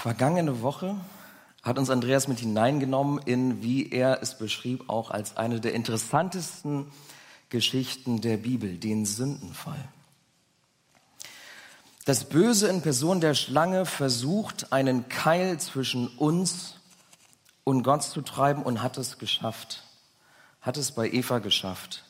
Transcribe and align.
Vergangene 0.00 0.62
Woche 0.62 0.96
hat 1.62 1.78
uns 1.78 1.90
Andreas 1.90 2.26
mit 2.26 2.38
hineingenommen 2.38 3.20
in, 3.26 3.62
wie 3.62 3.90
er 3.90 4.22
es 4.22 4.38
beschrieb, 4.38 4.88
auch 4.88 5.10
als 5.10 5.36
eine 5.36 5.60
der 5.60 5.74
interessantesten 5.74 6.90
Geschichten 7.50 8.22
der 8.22 8.38
Bibel, 8.38 8.78
den 8.78 9.04
Sündenfall. 9.04 9.88
Das 12.06 12.24
Böse 12.24 12.68
in 12.68 12.80
Person 12.80 13.20
der 13.20 13.34
Schlange 13.34 13.84
versucht, 13.84 14.72
einen 14.72 15.10
Keil 15.10 15.60
zwischen 15.60 16.08
uns 16.08 16.76
und 17.64 17.82
Gott 17.82 18.02
zu 18.02 18.22
treiben 18.22 18.62
und 18.62 18.82
hat 18.82 18.96
es 18.96 19.18
geschafft. 19.18 19.84
Hat 20.62 20.78
es 20.78 20.92
bei 20.92 21.10
Eva 21.10 21.40
geschafft. 21.40 22.04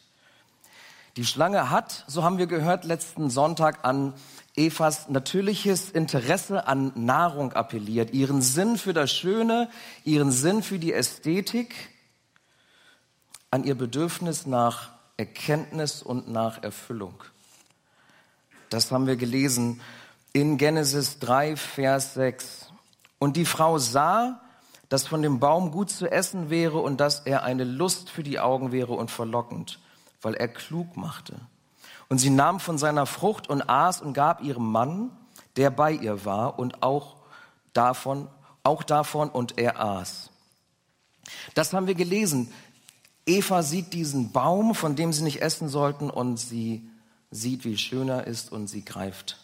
Die 1.16 1.26
Schlange 1.26 1.70
hat, 1.70 2.04
so 2.06 2.22
haben 2.22 2.38
wir 2.38 2.46
gehört 2.46 2.84
letzten 2.84 3.30
Sonntag, 3.30 3.84
an 3.84 4.14
Evas 4.56 5.08
natürliches 5.08 5.90
Interesse 5.90 6.66
an 6.66 6.92
Nahrung 6.94 7.52
appelliert, 7.52 8.12
ihren 8.12 8.42
Sinn 8.42 8.76
für 8.76 8.92
das 8.92 9.12
Schöne, 9.12 9.70
ihren 10.04 10.32
Sinn 10.32 10.62
für 10.62 10.78
die 10.78 10.92
Ästhetik, 10.92 11.74
an 13.50 13.64
ihr 13.64 13.74
Bedürfnis 13.74 14.46
nach 14.46 14.90
Erkenntnis 15.16 16.02
und 16.02 16.28
nach 16.28 16.62
Erfüllung. 16.62 17.14
Das 18.70 18.90
haben 18.92 19.06
wir 19.06 19.16
gelesen 19.16 19.80
in 20.32 20.56
Genesis 20.56 21.18
3, 21.18 21.56
Vers 21.56 22.14
6. 22.14 22.70
Und 23.18 23.36
die 23.36 23.44
Frau 23.44 23.78
sah, 23.78 24.40
dass 24.88 25.06
von 25.06 25.22
dem 25.22 25.40
Baum 25.40 25.70
gut 25.70 25.90
zu 25.90 26.10
essen 26.10 26.50
wäre 26.50 26.78
und 26.78 27.00
dass 27.00 27.20
er 27.20 27.42
eine 27.44 27.64
Lust 27.64 28.10
für 28.10 28.22
die 28.22 28.40
Augen 28.40 28.72
wäre 28.72 28.92
und 28.92 29.10
verlockend, 29.10 29.80
weil 30.22 30.34
er 30.34 30.48
klug 30.48 30.96
machte. 30.96 31.40
Und 32.10 32.18
sie 32.18 32.28
nahm 32.28 32.58
von 32.58 32.76
seiner 32.76 33.06
Frucht 33.06 33.48
und 33.48 33.62
aß 33.62 34.02
und 34.02 34.12
gab 34.12 34.42
ihrem 34.42 34.70
Mann, 34.70 35.10
der 35.56 35.70
bei 35.70 35.92
ihr 35.92 36.24
war, 36.24 36.58
und 36.58 36.82
auch 36.82 37.16
davon, 37.72 38.26
auch 38.64 38.82
davon, 38.82 39.30
und 39.30 39.58
er 39.58 39.80
aß. 39.80 40.30
Das 41.54 41.72
haben 41.72 41.86
wir 41.86 41.94
gelesen. 41.94 42.52
Eva 43.26 43.62
sieht 43.62 43.92
diesen 43.92 44.32
Baum, 44.32 44.74
von 44.74 44.96
dem 44.96 45.12
sie 45.12 45.22
nicht 45.22 45.40
essen 45.40 45.68
sollten, 45.68 46.10
und 46.10 46.36
sie 46.36 46.82
sieht, 47.30 47.64
wie 47.64 47.78
schön 47.78 48.08
er 48.08 48.26
ist, 48.26 48.50
und 48.50 48.66
sie 48.66 48.84
greift 48.84 49.38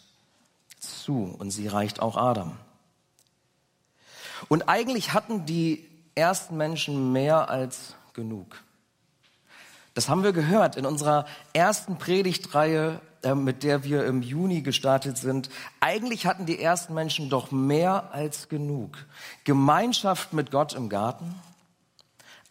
zu, 0.77 1.35
und 1.39 1.51
sie 1.51 1.69
reicht 1.69 2.01
auch 2.01 2.17
Adam. 2.17 2.57
Und 4.49 4.67
eigentlich 4.67 5.13
hatten 5.13 5.45
die 5.45 5.87
ersten 6.15 6.57
Menschen 6.57 7.13
mehr 7.13 7.49
als 7.49 7.95
genug. 8.11 8.61
Das 9.97 10.09
haben 10.09 10.21
wir 10.21 10.31
gehört 10.31 10.75
in 10.75 10.85
unserer 10.85 11.25
ersten 11.53 11.97
Predigtreihe, 11.97 13.01
äh, 13.23 13.33
mit 13.33 13.63
der 13.63 13.83
wir 13.83 14.05
im 14.05 14.21
Juni 14.21 14.61
gestartet 14.61 15.17
sind. 15.17 15.49
Eigentlich 15.79 16.27
hatten 16.27 16.45
die 16.45 16.61
ersten 16.61 16.93
Menschen 16.93 17.31
doch 17.31 17.49
mehr 17.49 18.09
als 18.11 18.47
genug. 18.47 18.95
Gemeinschaft 19.43 20.33
mit 20.33 20.51
Gott 20.51 20.75
im 20.75 20.89
Garten, 20.89 21.33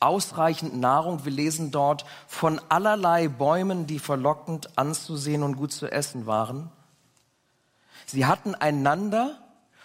ausreichend 0.00 0.76
Nahrung. 0.76 1.24
Wir 1.24 1.30
lesen 1.30 1.70
dort 1.70 2.04
von 2.26 2.60
allerlei 2.68 3.28
Bäumen, 3.28 3.86
die 3.86 4.00
verlockend 4.00 4.76
anzusehen 4.76 5.44
und 5.44 5.56
gut 5.56 5.70
zu 5.70 5.86
essen 5.86 6.26
waren. 6.26 6.72
Sie 8.06 8.26
hatten 8.26 8.56
einander 8.56 9.38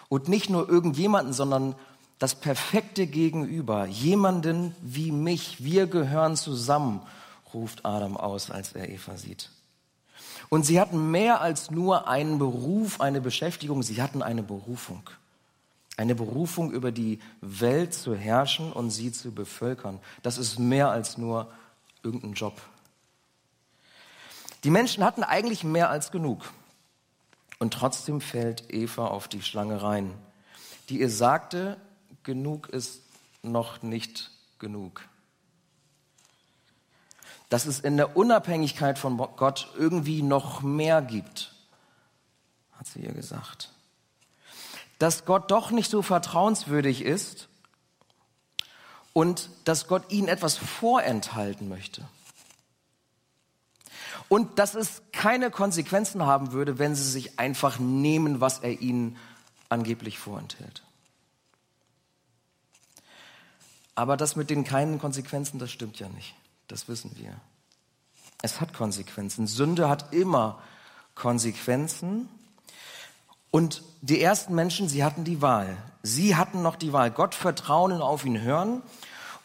und 0.08 0.26
nicht 0.26 0.50
nur 0.50 0.68
irgendjemanden, 0.68 1.32
sondern 1.32 1.76
das 2.18 2.34
perfekte 2.34 3.06
Gegenüber, 3.06 3.86
jemanden 3.86 4.74
wie 4.80 5.12
mich. 5.12 5.62
Wir 5.62 5.86
gehören 5.86 6.34
zusammen 6.34 7.02
ruft 7.54 7.84
Adam 7.84 8.16
aus, 8.16 8.50
als 8.50 8.72
er 8.72 8.88
Eva 8.88 9.16
sieht. 9.16 9.50
Und 10.48 10.64
sie 10.64 10.80
hatten 10.80 11.10
mehr 11.10 11.40
als 11.40 11.70
nur 11.70 12.08
einen 12.08 12.38
Beruf, 12.38 13.00
eine 13.00 13.20
Beschäftigung, 13.20 13.82
sie 13.82 14.02
hatten 14.02 14.22
eine 14.22 14.42
Berufung. 14.42 15.08
Eine 15.96 16.14
Berufung 16.14 16.70
über 16.72 16.90
die 16.92 17.20
Welt 17.40 17.94
zu 17.94 18.14
herrschen 18.14 18.72
und 18.72 18.90
sie 18.90 19.12
zu 19.12 19.32
bevölkern. 19.32 20.00
Das 20.22 20.38
ist 20.38 20.58
mehr 20.58 20.90
als 20.90 21.18
nur 21.18 21.50
irgendein 22.02 22.34
Job. 22.34 22.60
Die 24.64 24.70
Menschen 24.70 25.04
hatten 25.04 25.22
eigentlich 25.22 25.64
mehr 25.64 25.90
als 25.90 26.10
genug. 26.10 26.50
Und 27.58 27.74
trotzdem 27.74 28.20
fällt 28.20 28.72
Eva 28.72 29.06
auf 29.06 29.28
die 29.28 29.42
Schlange 29.42 29.82
rein, 29.82 30.12
die 30.88 31.00
ihr 31.00 31.10
sagte, 31.10 31.76
genug 32.22 32.68
ist 32.68 33.02
noch 33.42 33.82
nicht 33.82 34.30
genug 34.58 35.02
dass 37.52 37.66
es 37.66 37.80
in 37.80 37.98
der 37.98 38.16
Unabhängigkeit 38.16 38.98
von 38.98 39.18
Gott 39.18 39.68
irgendwie 39.76 40.22
noch 40.22 40.62
mehr 40.62 41.02
gibt, 41.02 41.52
hat 42.72 42.86
sie 42.86 43.00
ihr 43.00 43.12
gesagt. 43.12 43.68
Dass 44.98 45.26
Gott 45.26 45.50
doch 45.50 45.70
nicht 45.70 45.90
so 45.90 46.00
vertrauenswürdig 46.00 47.02
ist 47.02 47.48
und 49.12 49.50
dass 49.66 49.86
Gott 49.86 50.10
ihnen 50.10 50.28
etwas 50.28 50.56
vorenthalten 50.56 51.68
möchte. 51.68 52.08
Und 54.30 54.58
dass 54.58 54.74
es 54.74 55.02
keine 55.12 55.50
Konsequenzen 55.50 56.24
haben 56.24 56.52
würde, 56.52 56.78
wenn 56.78 56.94
sie 56.94 57.10
sich 57.10 57.38
einfach 57.38 57.78
nehmen, 57.78 58.40
was 58.40 58.60
er 58.60 58.80
ihnen 58.80 59.18
angeblich 59.68 60.18
vorenthält. 60.18 60.82
Aber 63.94 64.16
das 64.16 64.36
mit 64.36 64.48
den 64.48 64.64
keinen 64.64 64.98
Konsequenzen, 64.98 65.58
das 65.58 65.70
stimmt 65.70 65.98
ja 65.98 66.08
nicht. 66.08 66.34
Das 66.68 66.88
wissen 66.88 67.12
wir. 67.16 67.34
Es 68.42 68.60
hat 68.60 68.72
Konsequenzen. 68.72 69.46
Sünde 69.46 69.88
hat 69.88 70.12
immer 70.12 70.60
Konsequenzen. 71.14 72.28
Und 73.50 73.82
die 74.00 74.20
ersten 74.20 74.54
Menschen, 74.54 74.88
sie 74.88 75.04
hatten 75.04 75.24
die 75.24 75.42
Wahl. 75.42 75.76
Sie 76.02 76.36
hatten 76.36 76.62
noch 76.62 76.76
die 76.76 76.92
Wahl, 76.92 77.10
Gott 77.10 77.34
vertrauen 77.34 77.92
und 77.92 78.02
auf 78.02 78.24
ihn 78.24 78.40
hören 78.40 78.82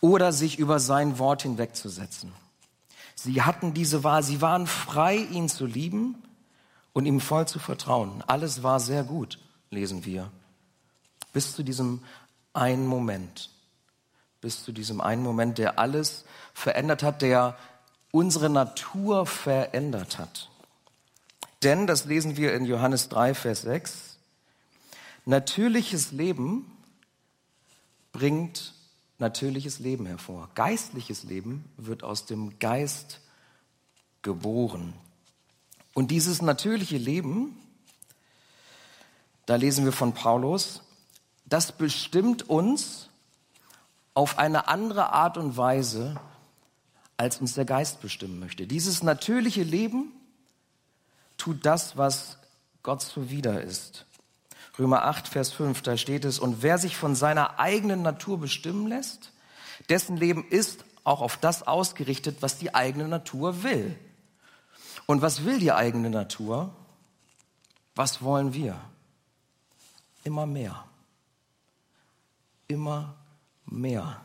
oder 0.01 0.31
sich 0.31 0.57
über 0.59 0.79
sein 0.79 1.19
Wort 1.19 1.44
hinwegzusetzen. 1.44 2.31
Sie 3.16 3.41
hatten 3.41 3.73
diese 3.73 4.03
Wahl. 4.03 4.23
Sie 4.23 4.41
waren 4.41 4.67
frei, 4.67 5.17
ihn 5.17 5.50
zu 5.50 5.66
lieben 5.66 6.16
und 6.94 7.06
ihm 7.06 7.19
voll 7.19 7.47
zu 7.47 7.59
vertrauen. 7.59 8.23
Alles 8.27 8.63
war 8.63 8.79
sehr 8.79 9.03
gut, 9.03 9.39
lesen 9.69 10.06
wir. 10.06 10.31
Bis 11.33 11.53
zu 11.53 11.63
diesem 11.63 12.03
einen 12.53 12.88
Moment. 12.88 13.50
Bis 14.39 14.63
zu 14.63 14.72
diesem 14.72 15.01
einen 15.01 15.23
Moment, 15.23 15.57
der 15.57 15.79
alles 15.79 16.25
verändert 16.57 17.03
hat, 17.03 17.22
der 17.22 17.56
unsere 18.12 18.50
Natur 18.50 19.28
verändert 19.28 20.18
hat. 20.18 20.50
Denn, 21.62 21.85
das 21.85 22.06
lesen 22.06 22.35
wir 22.35 22.56
in 22.56 22.66
Johannes 22.66 23.09
3, 23.09 23.35
Vers 23.35 23.62
6, 23.62 24.18
natürliches 25.25 26.12
Leben 26.12 26.66
bringt 28.12 28.73
natürliches 29.19 29.78
Leben 29.78 30.07
hervor. 30.07 30.50
Geistliches 30.56 31.22
Leben 31.22 31.63
wird 31.78 32.01
aus 32.03 32.25
dem 32.25 32.57
Geist 32.57 33.22
geboren. 34.24 34.94
Und 35.94 36.09
dieses 36.09 36.41
natürliche 36.41 36.97
Leben, 36.97 37.56
da 39.45 39.57
lesen 39.57 39.85
wir 39.85 39.94
von 39.94 40.13
Paulus, 40.13 40.81
das 41.45 41.72
bestimmt 41.72 42.50
uns 42.50 43.09
auf 44.16 44.39
eine 44.39 44.68
andere 44.68 45.13
Art 45.13 45.38
und 45.38 45.56
Weise 45.56 46.19
als 47.17 47.41
uns 47.41 47.55
der 47.55 47.66
Geist 47.66 48.01
bestimmen 48.01 48.39
möchte. 48.39 48.67
Dieses 48.67 49.03
natürliche 49.03 49.63
Leben 49.63 50.11
tut 51.38 51.66
das, 51.66 51.97
was 51.97 52.38
Gott 52.83 53.01
zuwider 53.01 53.61
ist. 53.61 54.05
Römer 54.79 55.03
8, 55.05 55.27
Vers 55.27 55.51
5, 55.51 55.81
da 55.81 55.97
steht 55.97 56.23
es, 56.23 56.38
und 56.38 56.61
wer 56.61 56.77
sich 56.77 56.95
von 56.95 57.16
seiner 57.16 57.59
eigenen 57.59 58.03
Natur 58.03 58.39
bestimmen 58.39 58.88
lässt, 58.88 59.31
dessen 59.89 60.17
Leben 60.17 60.47
ist 60.47 60.85
auch 61.03 61.22
auf 61.22 61.38
das 61.38 61.66
ausgerichtet, 61.66 62.38
was 62.41 62.57
die 62.57 62.75
eigene 62.75 63.07
Natur 63.07 63.63
will. 63.63 63.97
Und 65.07 65.22
was 65.22 65.45
will 65.45 65.57
die 65.57 65.72
eigene 65.72 66.09
Natur? 66.09 66.75
Was 67.95 68.22
wollen 68.22 68.53
wir? 68.53 68.79
Immer 70.24 70.45
mehr. 70.45 70.86
Immer 72.68 73.15
mehr. 73.65 74.21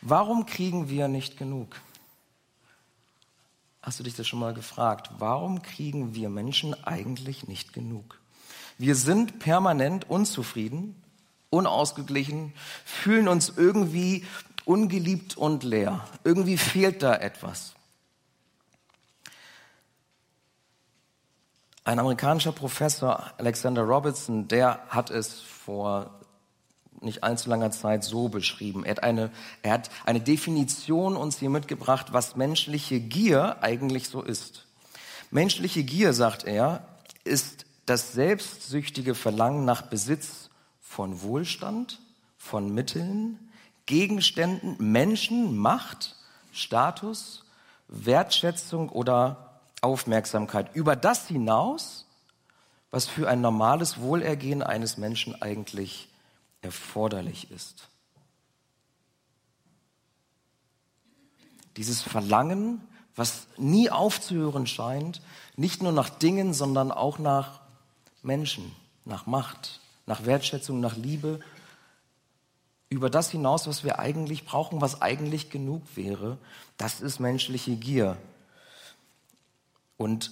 Warum 0.00 0.46
kriegen 0.46 0.88
wir 0.88 1.08
nicht 1.08 1.36
genug? 1.36 1.76
Hast 3.82 3.98
du 3.98 4.02
dich 4.02 4.14
das 4.14 4.26
schon 4.26 4.38
mal 4.38 4.54
gefragt? 4.54 5.10
Warum 5.18 5.62
kriegen 5.62 6.14
wir 6.14 6.30
Menschen 6.30 6.72
eigentlich 6.84 7.48
nicht 7.48 7.72
genug? 7.72 8.18
Wir 8.78 8.96
sind 8.96 9.38
permanent 9.38 10.08
unzufrieden, 10.08 11.00
unausgeglichen, 11.50 12.54
fühlen 12.84 13.28
uns 13.28 13.52
irgendwie 13.56 14.24
ungeliebt 14.64 15.36
und 15.36 15.62
leer. 15.62 16.06
Irgendwie 16.24 16.56
fehlt 16.56 17.02
da 17.02 17.14
etwas. 17.14 17.74
Ein 21.84 21.98
amerikanischer 21.98 22.52
Professor, 22.52 23.32
Alexander 23.36 23.82
Robertson, 23.82 24.48
der 24.48 24.80
hat 24.88 25.10
es 25.10 25.40
vor 25.40 26.18
nicht 27.04 27.22
allzu 27.22 27.48
langer 27.48 27.70
Zeit 27.70 28.04
so 28.04 28.28
beschrieben. 28.28 28.84
Er 28.84 28.92
hat 28.92 29.02
eine, 29.02 29.30
er 29.62 29.72
hat 29.72 29.90
eine 30.04 30.20
Definition 30.20 31.16
uns 31.16 31.38
hier 31.38 31.50
mitgebracht, 31.50 32.12
was 32.12 32.36
menschliche 32.36 33.00
Gier 33.00 33.62
eigentlich 33.62 34.08
so 34.08 34.22
ist. 34.22 34.66
Menschliche 35.30 35.82
Gier, 35.84 36.12
sagt 36.12 36.44
er, 36.44 36.86
ist 37.24 37.66
das 37.86 38.12
selbstsüchtige 38.12 39.14
Verlangen 39.14 39.64
nach 39.64 39.82
Besitz 39.82 40.50
von 40.80 41.22
Wohlstand, 41.22 42.00
von 42.38 42.72
Mitteln, 42.72 43.38
Gegenständen, 43.86 44.76
Menschen, 44.78 45.56
Macht, 45.56 46.16
Status, 46.52 47.44
Wertschätzung 47.88 48.88
oder 48.88 49.60
Aufmerksamkeit. 49.80 50.74
Über 50.74 50.96
das 50.96 51.28
hinaus, 51.28 52.06
was 52.90 53.06
für 53.06 53.28
ein 53.28 53.40
normales 53.40 54.00
Wohlergehen 54.00 54.62
eines 54.62 54.96
Menschen 54.96 55.40
eigentlich 55.42 56.08
erforderlich 56.64 57.50
ist. 57.50 57.88
Dieses 61.76 62.00
Verlangen, 62.00 62.80
was 63.14 63.46
nie 63.56 63.90
aufzuhören 63.90 64.66
scheint, 64.66 65.20
nicht 65.56 65.82
nur 65.82 65.92
nach 65.92 66.08
Dingen, 66.08 66.54
sondern 66.54 66.90
auch 66.90 67.18
nach 67.18 67.60
Menschen, 68.22 68.74
nach 69.04 69.26
Macht, 69.26 69.80
nach 70.06 70.24
Wertschätzung, 70.24 70.80
nach 70.80 70.96
Liebe, 70.96 71.40
über 72.88 73.10
das 73.10 73.30
hinaus, 73.30 73.66
was 73.66 73.84
wir 73.84 73.98
eigentlich 73.98 74.44
brauchen, 74.44 74.80
was 74.80 75.02
eigentlich 75.02 75.50
genug 75.50 75.82
wäre, 75.96 76.38
das 76.76 77.00
ist 77.00 77.18
menschliche 77.18 77.76
Gier. 77.76 78.16
Und 79.96 80.30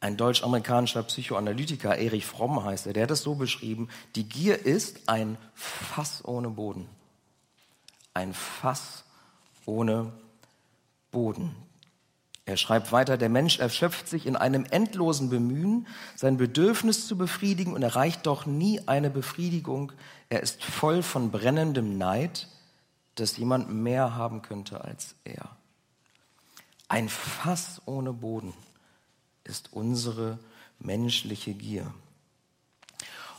ein 0.00 0.16
deutsch-amerikanischer 0.16 1.02
Psychoanalytiker, 1.02 1.98
Erich 1.98 2.24
Fromm 2.24 2.64
heißt 2.64 2.86
er, 2.86 2.94
der 2.94 3.02
hat 3.02 3.10
es 3.10 3.22
so 3.22 3.34
beschrieben, 3.34 3.88
die 4.16 4.26
Gier 4.26 4.64
ist 4.64 5.08
ein 5.10 5.36
Fass 5.54 6.24
ohne 6.24 6.48
Boden. 6.48 6.88
Ein 8.14 8.32
Fass 8.32 9.04
ohne 9.66 10.10
Boden. 11.10 11.54
Er 12.46 12.56
schreibt 12.56 12.92
weiter, 12.92 13.18
der 13.18 13.28
Mensch 13.28 13.58
erschöpft 13.58 14.08
sich 14.08 14.26
in 14.26 14.36
einem 14.36 14.64
endlosen 14.64 15.28
Bemühen, 15.28 15.86
sein 16.16 16.38
Bedürfnis 16.38 17.06
zu 17.06 17.18
befriedigen 17.18 17.74
und 17.74 17.82
erreicht 17.82 18.26
doch 18.26 18.46
nie 18.46 18.80
eine 18.88 19.10
Befriedigung. 19.10 19.92
Er 20.30 20.42
ist 20.42 20.64
voll 20.64 21.02
von 21.02 21.30
brennendem 21.30 21.98
Neid, 21.98 22.48
dass 23.16 23.36
jemand 23.36 23.70
mehr 23.70 24.16
haben 24.16 24.40
könnte 24.40 24.82
als 24.82 25.14
er. 25.24 25.50
Ein 26.88 27.10
Fass 27.10 27.82
ohne 27.84 28.14
Boden 28.14 28.54
ist 29.50 29.72
unsere 29.72 30.38
menschliche 30.78 31.52
Gier. 31.52 31.92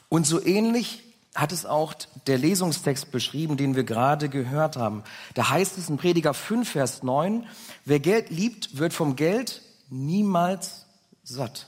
Und 0.10 0.28
so 0.28 0.44
ähnlich 0.44 1.04
hat 1.34 1.52
es 1.54 1.66
auch 1.66 1.94
der 2.28 2.38
Lesungstext 2.38 3.12
beschrieben, 3.12 3.56
den 3.56 3.76
wir 3.76 3.86
gerade 3.86 4.28
gehört 4.28 4.76
haben. 4.76 5.04
Da 5.34 5.50
heißt 5.50 5.78
es 5.78 5.90
in 5.90 5.98
Prediger 5.98 6.34
5, 6.34 6.70
Vers 6.70 7.04
9, 7.04 7.48
wer 7.86 8.00
Geld 8.00 8.30
liebt, 8.30 8.78
wird 8.78 8.94
vom 8.94 9.16
Geld 9.16 9.62
niemals 9.90 10.86
satt. 11.24 11.68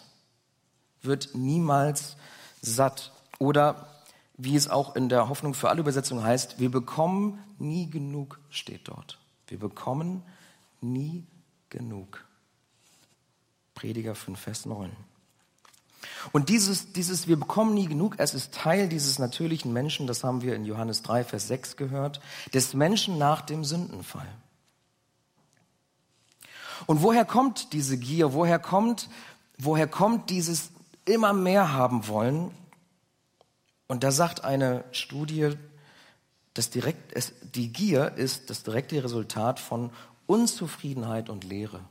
Wird 1.01 1.29
niemals 1.33 2.17
satt. 2.61 3.13
Oder 3.39 3.87
wie 4.37 4.55
es 4.55 4.69
auch 4.69 4.95
in 4.95 5.07
der 5.07 5.29
Hoffnung 5.29 5.53
für 5.53 5.69
alle 5.69 5.79
Übersetzungen 5.79 6.23
heißt, 6.23 6.59
wir 6.59 6.69
bekommen 6.69 7.41
nie 7.59 7.89
genug, 7.89 8.39
steht 8.49 8.89
dort. 8.89 9.19
Wir 9.47 9.59
bekommen 9.59 10.23
nie 10.81 11.25
genug. 11.69 12.22
Prediger 13.83 14.15
5, 14.15 14.39
Vers 14.39 14.65
9. 14.65 14.89
Und 16.31 16.47
dieses, 16.47 16.93
dieses, 16.93 17.27
wir 17.27 17.37
bekommen 17.37 17.73
nie 17.73 17.87
genug, 17.87 18.15
es 18.17 18.33
ist 18.33 18.53
Teil 18.53 18.87
dieses 18.87 19.19
natürlichen 19.19 19.73
Menschen, 19.73 20.07
das 20.07 20.23
haben 20.23 20.41
wir 20.41 20.55
in 20.55 20.63
Johannes 20.63 21.01
3, 21.01 21.25
Vers 21.25 21.49
6 21.49 21.75
gehört, 21.75 22.21
des 22.53 22.73
Menschen 22.73 23.17
nach 23.17 23.41
dem 23.41 23.65
Sündenfall. 23.65 24.29
Und 26.85 27.01
woher 27.01 27.25
kommt 27.25 27.73
diese 27.73 27.97
Gier? 27.97 28.31
Woher 28.31 28.57
kommt, 28.57 29.09
woher 29.57 29.87
kommt 29.87 30.29
dieses 30.29 30.69
immer 31.03 31.33
mehr 31.33 31.73
haben 31.73 32.07
wollen? 32.07 32.51
Und 33.87 34.05
da 34.05 34.11
sagt 34.11 34.45
eine 34.45 34.85
Studie, 34.93 35.57
dass 36.53 36.69
direkt, 36.69 37.11
es, 37.11 37.33
die 37.53 37.73
Gier 37.73 38.13
ist 38.13 38.49
das 38.49 38.63
direkte 38.63 39.03
Resultat 39.03 39.59
von 39.59 39.89
Unzufriedenheit 40.25 41.29
und 41.29 41.43
Leere. 41.43 41.81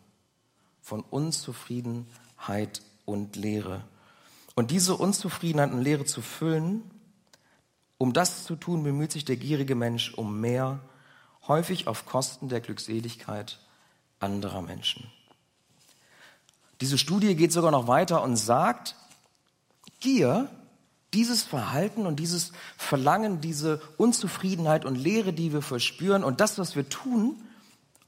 Von 0.82 1.00
Unzufriedenheit 1.00 2.82
und 3.06 3.36
Leere. 3.36 3.84
Und 4.54 4.70
diese 4.70 4.96
Unzufriedenheit 4.96 5.72
und 5.72 5.80
Leere 5.80 6.04
zu 6.04 6.20
füllen, 6.20 6.82
um 7.98 8.12
das 8.12 8.44
zu 8.44 8.56
tun, 8.56 8.82
bemüht 8.82 9.12
sich 9.12 9.24
der 9.24 9.36
gierige 9.36 9.74
Mensch 9.74 10.12
um 10.14 10.40
mehr, 10.40 10.80
häufig 11.46 11.86
auf 11.86 12.04
Kosten 12.04 12.48
der 12.48 12.60
Glückseligkeit 12.60 13.58
anderer 14.20 14.62
Menschen. 14.62 15.10
Diese 16.80 16.98
Studie 16.98 17.36
geht 17.36 17.52
sogar 17.52 17.70
noch 17.70 17.86
weiter 17.86 18.22
und 18.22 18.36
sagt, 18.36 18.96
Gier, 20.00 20.50
dieses 21.14 21.44
Verhalten 21.44 22.06
und 22.06 22.18
dieses 22.18 22.52
Verlangen, 22.76 23.40
diese 23.40 23.80
Unzufriedenheit 23.98 24.84
und 24.84 24.96
Leere, 24.96 25.32
die 25.32 25.52
wir 25.52 25.62
verspüren 25.62 26.24
und 26.24 26.40
das, 26.40 26.58
was 26.58 26.74
wir 26.74 26.88
tun, 26.88 27.40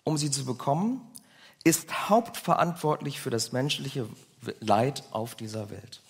um 0.03 0.19
sie 0.19 0.31
zu 0.31 0.45
bekommen, 0.45 1.01
ist 1.65 2.11
hauptverantwortlich 2.11 3.21
für 3.21 3.31
das 3.31 3.53
menschliche 3.53 4.07
Leid 4.61 5.03
auf 5.11 5.35
dieser 5.35 5.71
Welt. 5.71 6.03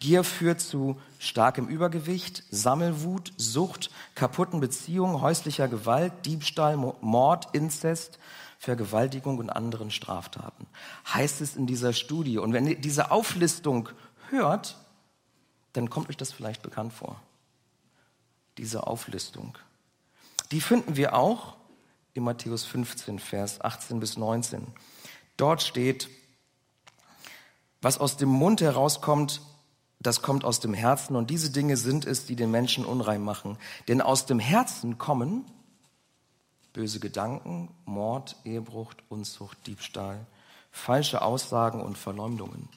Gier 0.00 0.24
führt 0.24 0.60
zu 0.60 1.00
starkem 1.20 1.68
Übergewicht, 1.68 2.42
Sammelwut, 2.50 3.32
Sucht, 3.36 3.90
kaputten 4.16 4.58
Beziehungen, 4.58 5.20
häuslicher 5.20 5.68
Gewalt, 5.68 6.12
Diebstahl, 6.26 6.76
Mord, 6.76 7.54
Inzest, 7.54 8.18
Vergewaltigung 8.58 9.38
und 9.38 9.50
anderen 9.50 9.92
Straftaten. 9.92 10.66
Heißt 11.14 11.40
es 11.40 11.54
in 11.54 11.68
dieser 11.68 11.92
Studie. 11.92 12.38
Und 12.38 12.52
wenn 12.52 12.66
ihr 12.66 12.80
diese 12.80 13.12
Auflistung 13.12 13.90
hört, 14.30 14.76
dann 15.72 15.88
kommt 15.88 16.08
euch 16.08 16.16
das 16.16 16.32
vielleicht 16.32 16.62
bekannt 16.62 16.92
vor. 16.92 17.20
Diese 18.58 18.88
Auflistung. 18.88 19.56
Die 20.50 20.60
finden 20.60 20.96
wir 20.96 21.14
auch 21.14 21.54
in 22.14 22.24
Matthäus 22.24 22.64
15, 22.64 23.18
Vers 23.18 23.60
18 23.60 24.00
bis 24.00 24.16
19. 24.16 24.66
Dort 25.36 25.62
steht, 25.62 26.08
was 27.80 27.98
aus 27.98 28.16
dem 28.16 28.28
Mund 28.28 28.60
herauskommt, 28.60 29.40
das 29.98 30.22
kommt 30.22 30.44
aus 30.44 30.60
dem 30.60 30.74
Herzen 30.74 31.16
und 31.16 31.30
diese 31.30 31.50
Dinge 31.50 31.76
sind 31.76 32.06
es, 32.06 32.26
die 32.26 32.36
den 32.36 32.50
Menschen 32.50 32.84
unrein 32.84 33.22
machen. 33.22 33.56
Denn 33.88 34.00
aus 34.00 34.26
dem 34.26 34.38
Herzen 34.38 34.98
kommen 34.98 35.44
böse 36.72 37.00
Gedanken, 37.00 37.68
Mord, 37.84 38.36
Ehebruch, 38.44 38.94
Unzucht, 39.08 39.66
Diebstahl, 39.66 40.26
falsche 40.70 41.22
Aussagen 41.22 41.82
und 41.82 41.98
Verleumdungen. 41.98 42.68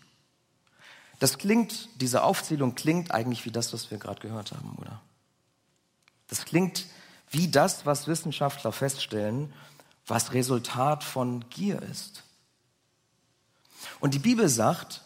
Das 1.19 1.37
klingt, 1.37 1.89
diese 2.01 2.23
Aufzählung 2.23 2.75
klingt 2.75 3.11
eigentlich 3.11 3.45
wie 3.45 3.51
das, 3.51 3.71
was 3.73 3.89
wir 3.89 3.97
gerade 3.97 4.19
gehört 4.19 4.51
haben, 4.51 4.75
oder? 4.79 5.01
Das 6.27 6.45
klingt 6.45 6.87
wie 7.35 7.49
das, 7.49 7.85
was 7.85 8.07
Wissenschaftler 8.07 8.71
feststellen, 8.71 9.51
was 10.07 10.33
Resultat 10.33 11.03
von 11.03 11.49
Gier 11.49 11.81
ist. 11.81 12.23
Und 13.99 14.13
die 14.13 14.19
Bibel 14.19 14.47
sagt, 14.47 15.01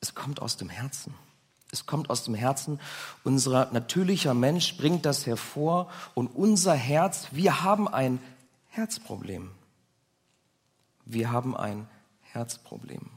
es 0.00 0.14
kommt 0.14 0.40
aus 0.40 0.56
dem 0.56 0.70
Herzen. 0.70 1.14
Es 1.70 1.84
kommt 1.84 2.08
aus 2.08 2.24
dem 2.24 2.34
Herzen. 2.34 2.80
Unser 3.24 3.70
natürlicher 3.72 4.32
Mensch 4.32 4.78
bringt 4.78 5.04
das 5.04 5.26
hervor 5.26 5.90
und 6.14 6.28
unser 6.28 6.74
Herz, 6.74 7.28
wir 7.30 7.62
haben 7.62 7.88
ein 7.88 8.20
Herzproblem. 8.68 9.50
Wir 11.04 11.30
haben 11.30 11.54
ein 11.54 11.88
Herzproblem. 12.22 13.10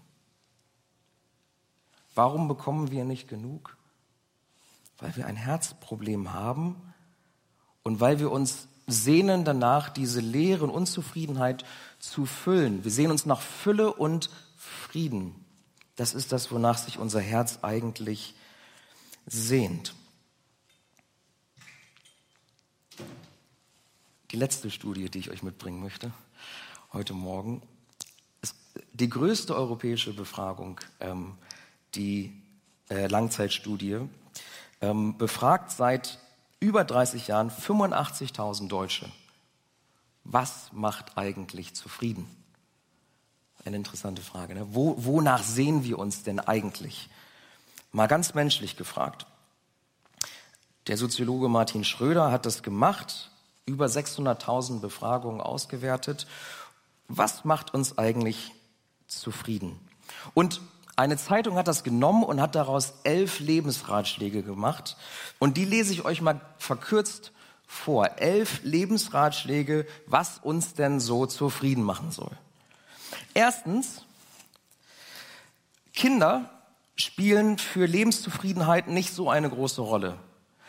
Warum 2.13 2.49
bekommen 2.49 2.91
wir 2.91 3.05
nicht 3.05 3.29
genug? 3.29 3.77
Weil 4.97 5.15
wir 5.15 5.27
ein 5.27 5.37
Herzproblem 5.37 6.33
haben 6.33 6.90
und 7.83 7.99
weil 7.99 8.19
wir 8.19 8.31
uns 8.31 8.67
sehnen 8.87 9.45
danach, 9.45 9.89
diese 9.89 10.19
Leere 10.19 10.63
und 10.63 10.69
Unzufriedenheit 10.69 11.65
zu 11.99 12.25
füllen. 12.25 12.83
Wir 12.83 12.91
sehen 12.91 13.11
uns 13.11 13.25
nach 13.25 13.41
Fülle 13.41 13.93
und 13.93 14.29
Frieden. 14.57 15.35
Das 15.95 16.13
ist 16.13 16.31
das, 16.31 16.51
wonach 16.51 16.77
sich 16.77 16.99
unser 16.99 17.21
Herz 17.21 17.59
eigentlich 17.61 18.35
sehnt. 19.25 19.93
Die 24.31 24.37
letzte 24.37 24.71
Studie, 24.71 25.09
die 25.09 25.19
ich 25.19 25.29
euch 25.29 25.43
mitbringen 25.43 25.81
möchte 25.81 26.11
heute 26.93 27.13
Morgen, 27.13 27.61
ist 28.41 28.55
die 28.93 29.09
größte 29.09 29.55
europäische 29.55 30.13
Befragung, 30.13 30.79
ähm, 30.99 31.35
die 31.95 32.33
äh, 32.89 33.07
Langzeitstudie, 33.07 33.99
ähm, 34.81 35.17
befragt 35.17 35.71
seit 35.71 36.19
über 36.61 36.85
30 36.85 37.27
Jahren 37.27 37.51
85.000 37.51 38.69
Deutsche. 38.69 39.11
Was 40.23 40.69
macht 40.71 41.17
eigentlich 41.17 41.73
zufrieden? 41.73 42.25
Eine 43.65 43.75
interessante 43.75 44.21
Frage. 44.21 44.53
Ne? 44.55 44.67
Wo, 44.71 44.95
wonach 44.97 45.43
sehen 45.43 45.83
wir 45.83 45.99
uns 45.99 46.23
denn 46.23 46.39
eigentlich? 46.39 47.09
Mal 47.91 48.07
ganz 48.07 48.33
menschlich 48.33 48.77
gefragt. 48.77 49.25
Der 50.87 50.97
Soziologe 50.97 51.49
Martin 51.49 51.83
Schröder 51.83 52.31
hat 52.31 52.45
das 52.45 52.63
gemacht, 52.63 53.31
über 53.65 53.87
600.000 53.87 54.79
Befragungen 54.79 55.41
ausgewertet. 55.41 56.27
Was 57.07 57.43
macht 57.43 57.73
uns 57.73 57.97
eigentlich 57.97 58.51
zufrieden? 59.07 59.79
Und 60.33 60.61
eine 60.95 61.17
Zeitung 61.17 61.55
hat 61.55 61.67
das 61.67 61.83
genommen 61.83 62.23
und 62.23 62.41
hat 62.41 62.55
daraus 62.55 62.93
elf 63.03 63.39
Lebensratschläge 63.39 64.43
gemacht. 64.43 64.97
Und 65.39 65.57
die 65.57 65.65
lese 65.65 65.93
ich 65.93 66.05
euch 66.05 66.21
mal 66.21 66.41
verkürzt 66.57 67.31
vor. 67.65 68.19
Elf 68.19 68.61
Lebensratschläge, 68.63 69.87
was 70.05 70.39
uns 70.39 70.73
denn 70.73 70.99
so 70.99 71.25
zufrieden 71.25 71.83
machen 71.83 72.11
soll. 72.11 72.31
Erstens, 73.33 74.05
Kinder 75.93 76.49
spielen 76.95 77.57
für 77.57 77.85
Lebenszufriedenheit 77.85 78.87
nicht 78.87 79.13
so 79.13 79.29
eine 79.29 79.49
große 79.49 79.81
Rolle. 79.81 80.17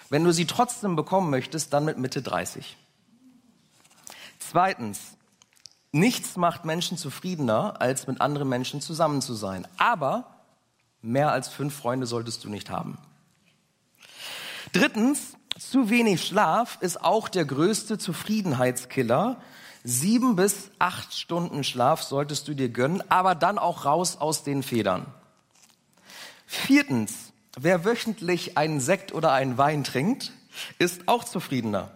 Wenn 0.09 0.25
du 0.25 0.33
sie 0.33 0.47
trotzdem 0.47 0.95
bekommen 0.97 1.31
möchtest, 1.31 1.73
dann 1.73 1.85
mit 1.85 1.99
Mitte 1.99 2.23
30. 2.23 2.77
Zweitens, 4.39 5.01
nichts 5.93 6.37
macht 6.37 6.65
Menschen 6.65 6.97
zufriedener, 6.97 7.81
als 7.81 8.07
mit 8.07 8.21
anderen 8.21 8.49
Menschen 8.49 8.81
zusammen 8.81 9.23
zu 9.23 9.35
sein. 9.35 9.69
Aber 9.77 10.27
mehr 11.03 11.31
als 11.31 11.49
fünf 11.49 11.75
Freunde 11.75 12.07
solltest 12.07 12.45
du 12.45 12.49
nicht 12.49 12.71
haben. 12.71 12.99
Drittens, 14.73 15.35
zu 15.59 15.91
wenig 15.91 16.25
Schlaf 16.25 16.79
ist 16.81 17.05
auch 17.05 17.29
der 17.29 17.45
größte 17.45 17.99
Zufriedenheitskiller. 17.99 19.37
Sieben 19.85 20.37
bis 20.37 20.71
acht 20.79 21.13
Stunden 21.13 21.63
Schlaf 21.63 22.03
solltest 22.03 22.49
du 22.49 22.55
dir 22.55 22.71
gönnen, 22.71 23.03
aber 23.11 23.35
dann 23.35 23.59
auch 23.59 23.85
raus 23.85 24.17
aus 24.17 24.45
den 24.45 24.63
Federn. 24.63 25.07
Viertens, 26.47 27.33
wer 27.59 27.85
wöchentlich 27.85 28.57
einen 28.57 28.81
Sekt 28.81 29.13
oder 29.13 29.33
einen 29.33 29.59
Wein 29.59 29.85
trinkt, 29.85 30.33
ist 30.79 31.09
auch 31.09 31.25
zufriedener. 31.25 31.91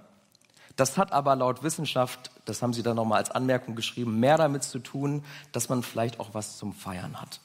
Das 0.77 0.99
hat 0.99 1.13
aber 1.13 1.35
laut 1.37 1.63
Wissenschaft, 1.63 2.31
das 2.45 2.61
haben 2.61 2.75
sie 2.75 2.83
dann 2.83 2.97
nochmal 2.97 3.19
als 3.19 3.31
Anmerkung 3.31 3.75
geschrieben, 3.75 4.21
mehr 4.21 4.37
damit 4.37 4.63
zu 4.63 4.79
tun, 4.79 5.25
dass 5.53 5.71
man 5.71 5.83
vielleicht 5.83 6.21
auch 6.21 6.35
was 6.35 6.59
zum 6.59 6.75
Feiern 6.75 7.21
hat. 7.21 7.41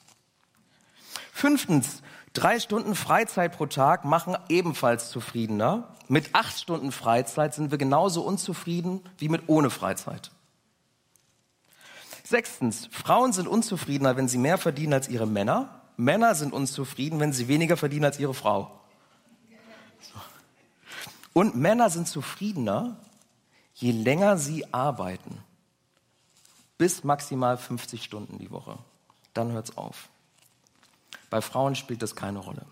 Fünftens, 1.32 2.02
drei 2.34 2.60
Stunden 2.60 2.94
Freizeit 2.94 3.56
pro 3.56 3.66
Tag 3.66 4.04
machen 4.04 4.36
ebenfalls 4.50 5.08
zufriedener. 5.08 5.88
Mit 6.08 6.34
acht 6.34 6.58
Stunden 6.58 6.92
Freizeit 6.92 7.54
sind 7.54 7.70
wir 7.70 7.78
genauso 7.78 8.22
unzufrieden 8.22 9.00
wie 9.16 9.30
mit 9.30 9.44
ohne 9.46 9.70
Freizeit. 9.70 10.30
Sechstens, 12.22 12.88
Frauen 12.90 13.32
sind 13.32 13.48
unzufriedener, 13.48 14.16
wenn 14.16 14.28
sie 14.28 14.38
mehr 14.38 14.58
verdienen 14.58 14.92
als 14.92 15.08
ihre 15.08 15.26
Männer. 15.26 15.80
Männer 15.96 16.34
sind 16.34 16.52
unzufrieden, 16.52 17.18
wenn 17.18 17.32
sie 17.32 17.48
weniger 17.48 17.78
verdienen 17.78 18.04
als 18.04 18.18
ihre 18.18 18.34
Frau. 18.34 18.78
Und 21.32 21.56
Männer 21.56 21.88
sind 21.88 22.08
zufriedener, 22.08 22.96
je 23.82 23.90
länger 23.90 24.38
sie 24.38 24.72
arbeiten. 24.72 25.38
Bis 26.78 27.04
maximal 27.04 27.58
50 27.58 28.02
Stunden 28.02 28.38
die 28.38 28.50
Woche. 28.50 28.78
Dann 29.34 29.52
hört 29.52 29.70
es 29.70 29.76
auf. 29.76 30.08
Bei 31.30 31.40
Frauen 31.40 31.74
spielt 31.74 32.02
das 32.02 32.14
keine 32.14 32.38
Rolle. 32.38 32.64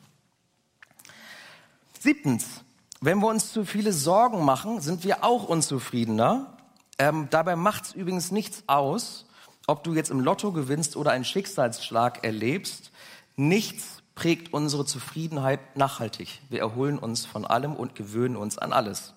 Siebtens, 1.99 2.62
wenn 3.00 3.19
wir 3.19 3.29
uns 3.29 3.52
zu 3.52 3.64
viele 3.64 3.93
Sorgen 3.93 4.45
machen, 4.45 4.81
sind 4.81 5.05
wir 5.05 5.25
auch 5.25 5.45
unzufriedener. 5.49 6.57
Ähm, 6.99 7.29
dabei 7.31 7.57
macht 7.57 7.85
es 7.85 7.93
übrigens 7.93 8.31
nichts 8.31 8.64
aus, 8.67 9.26
ob 9.67 9.85
du 9.85 9.95
jetzt 9.95 10.11
im 10.11 10.21
Lotto 10.21 10.52
gewinnst 10.52 10.97
oder 10.97 11.11
einen 11.11 11.25
Schicksalsschlag 11.25 12.25
erlebst. 12.25 12.90
Nichts 13.37 14.02
prägt 14.14 14.52
unsere 14.52 14.85
Zufriedenheit 14.85 15.76
nachhaltig. 15.76 16.40
Wir 16.50 16.61
erholen 16.61 16.99
uns 16.99 17.26
von 17.26 17.47
allem 17.47 17.75
und 17.75 17.95
gewöhnen 17.95 18.37
uns 18.37 18.59
an 18.59 18.73
alles. 18.73 19.14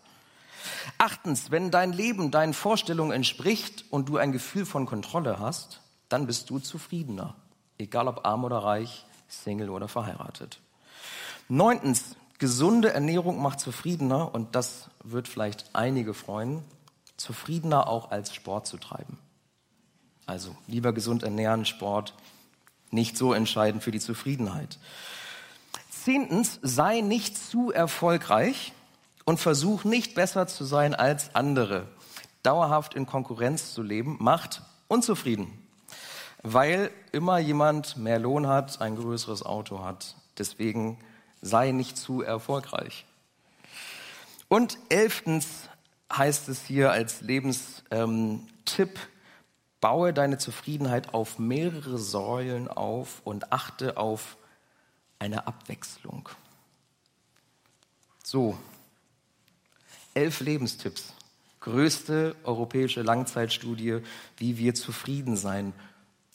Achtens, 0.98 1.52
wenn 1.52 1.72
dein 1.72 1.94
Leben 1.94 2.32
deinen 2.32 2.54
Vorstellungen 2.54 3.12
entspricht 3.12 3.86
und 3.90 4.10
du 4.10 4.18
ein 4.18 4.32
Gefühl 4.32 4.66
von 4.66 4.86
Kontrolle 4.86 5.40
hast, 5.40 5.82
dann 6.10 6.28
bist 6.28 6.50
du 6.50 6.60
zufriedener. 6.60 7.36
Egal 7.78 8.08
ob 8.08 8.26
arm 8.26 8.44
oder 8.44 8.58
reich, 8.60 9.06
Single 9.28 9.70
oder 9.70 9.88
verheiratet. 9.88 10.60
Neuntens, 11.50 12.16
gesunde 12.40 12.94
Ernährung 12.94 13.42
macht 13.42 13.60
zufriedener 13.60 14.34
und 14.34 14.56
das 14.56 14.90
wird 15.04 15.28
vielleicht 15.28 15.70
einige 15.74 16.14
freuen, 16.14 16.64
zufriedener 17.18 17.88
auch 17.88 18.12
als 18.12 18.34
Sport 18.34 18.68
zu 18.68 18.78
treiben. 18.78 19.18
Also 20.26 20.56
lieber 20.68 20.94
gesund 20.94 21.24
ernähren, 21.24 21.66
Sport, 21.66 22.14
nicht 22.92 23.18
so 23.18 23.34
entscheidend 23.34 23.84
für 23.84 23.92
die 23.92 24.00
Zufriedenheit. 24.00 24.78
Zehntens, 25.90 26.60
sei 26.62 27.02
nicht 27.02 27.38
zu 27.38 27.72
erfolgreich 27.72 28.74
und 29.26 29.40
versuch 29.40 29.84
nicht 29.84 30.16
besser 30.16 30.48
zu 30.48 30.66
sein 30.66 30.96
als 30.96 31.36
andere. 31.36 31.88
Dauerhaft 32.44 32.94
in 32.94 33.06
Konkurrenz 33.06 33.74
zu 33.74 33.82
leben 33.82 34.18
macht 34.20 34.62
unzufrieden 34.88 35.64
weil 36.44 36.92
immer 37.14 37.40
jemand 37.40 37.98
mehr 37.98 38.20
Lohn 38.20 38.48
hat, 38.48 38.82
ein 38.82 38.98
größeres 38.98 39.44
Auto 39.44 39.84
hat. 39.84 40.16
Deswegen 40.38 41.00
sei 41.42 41.72
nicht 41.72 41.98
zu 41.98 42.22
erfolgreich. 42.22 43.06
Und 44.50 44.78
elftens 44.90 45.70
heißt 46.12 46.50
es 46.50 46.64
hier 46.66 46.92
als 46.92 47.22
Lebenstipp, 47.22 47.88
ähm, 47.92 48.48
baue 49.80 50.14
deine 50.14 50.38
Zufriedenheit 50.38 51.14
auf 51.14 51.40
mehrere 51.40 51.98
Säulen 51.98 52.68
auf 52.68 53.22
und 53.24 53.52
achte 53.52 53.98
auf 53.98 54.38
eine 55.20 55.48
Abwechslung. 55.48 56.30
So, 58.24 58.58
elf 60.14 60.40
Lebenstipps. 60.40 61.14
Größte 61.60 62.36
europäische 62.44 63.02
Langzeitstudie, 63.02 64.00
wie 64.38 64.58
wir 64.58 64.76
zufrieden 64.76 65.38
sein 65.38 65.74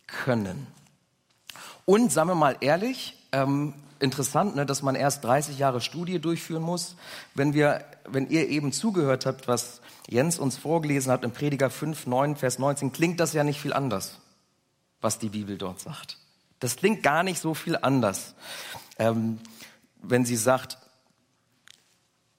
können. 0.07 0.67
Und 1.85 2.13
sagen 2.13 2.31
wir 2.31 2.35
mal 2.35 2.57
ehrlich, 2.61 3.15
ähm, 3.33 3.75
interessant, 4.01 4.57
ne, 4.57 4.67
dass 4.67 4.83
man 4.83 4.95
erst 4.95 5.25
30 5.25 5.59
Jahre 5.59 5.81
Studie 5.81 6.19
durchführen 6.19 6.63
muss. 6.63 6.97
Wenn, 7.35 7.55
wir, 7.55 7.85
wenn 8.07 8.29
ihr 8.29 8.49
eben 8.49 8.73
zugehört 8.73 9.27
habt, 9.27 9.49
was 9.49 9.81
Jens 10.09 10.39
uns 10.39 10.57
vorgelesen 10.57 11.13
hat 11.13 11.25
im 11.25 11.33
Prediger 11.33 11.71
5, 11.71 12.07
9, 12.07 12.37
Vers 12.37 12.59
19, 12.59 12.93
klingt 12.93 13.21
das 13.21 13.33
ja 13.33 13.45
nicht 13.45 13.61
viel 13.61 13.73
anders, 13.73 14.19
was 15.01 15.19
die 15.19 15.29
Bibel 15.29 15.59
dort 15.59 15.81
sagt. 15.81 16.19
Das 16.61 16.77
klingt 16.77 17.03
gar 17.03 17.23
nicht 17.23 17.41
so 17.41 17.55
viel 17.55 17.77
anders. 17.77 18.35
Ähm, 18.99 19.39
wenn 20.03 20.25
sie 20.25 20.37
sagt, 20.37 20.79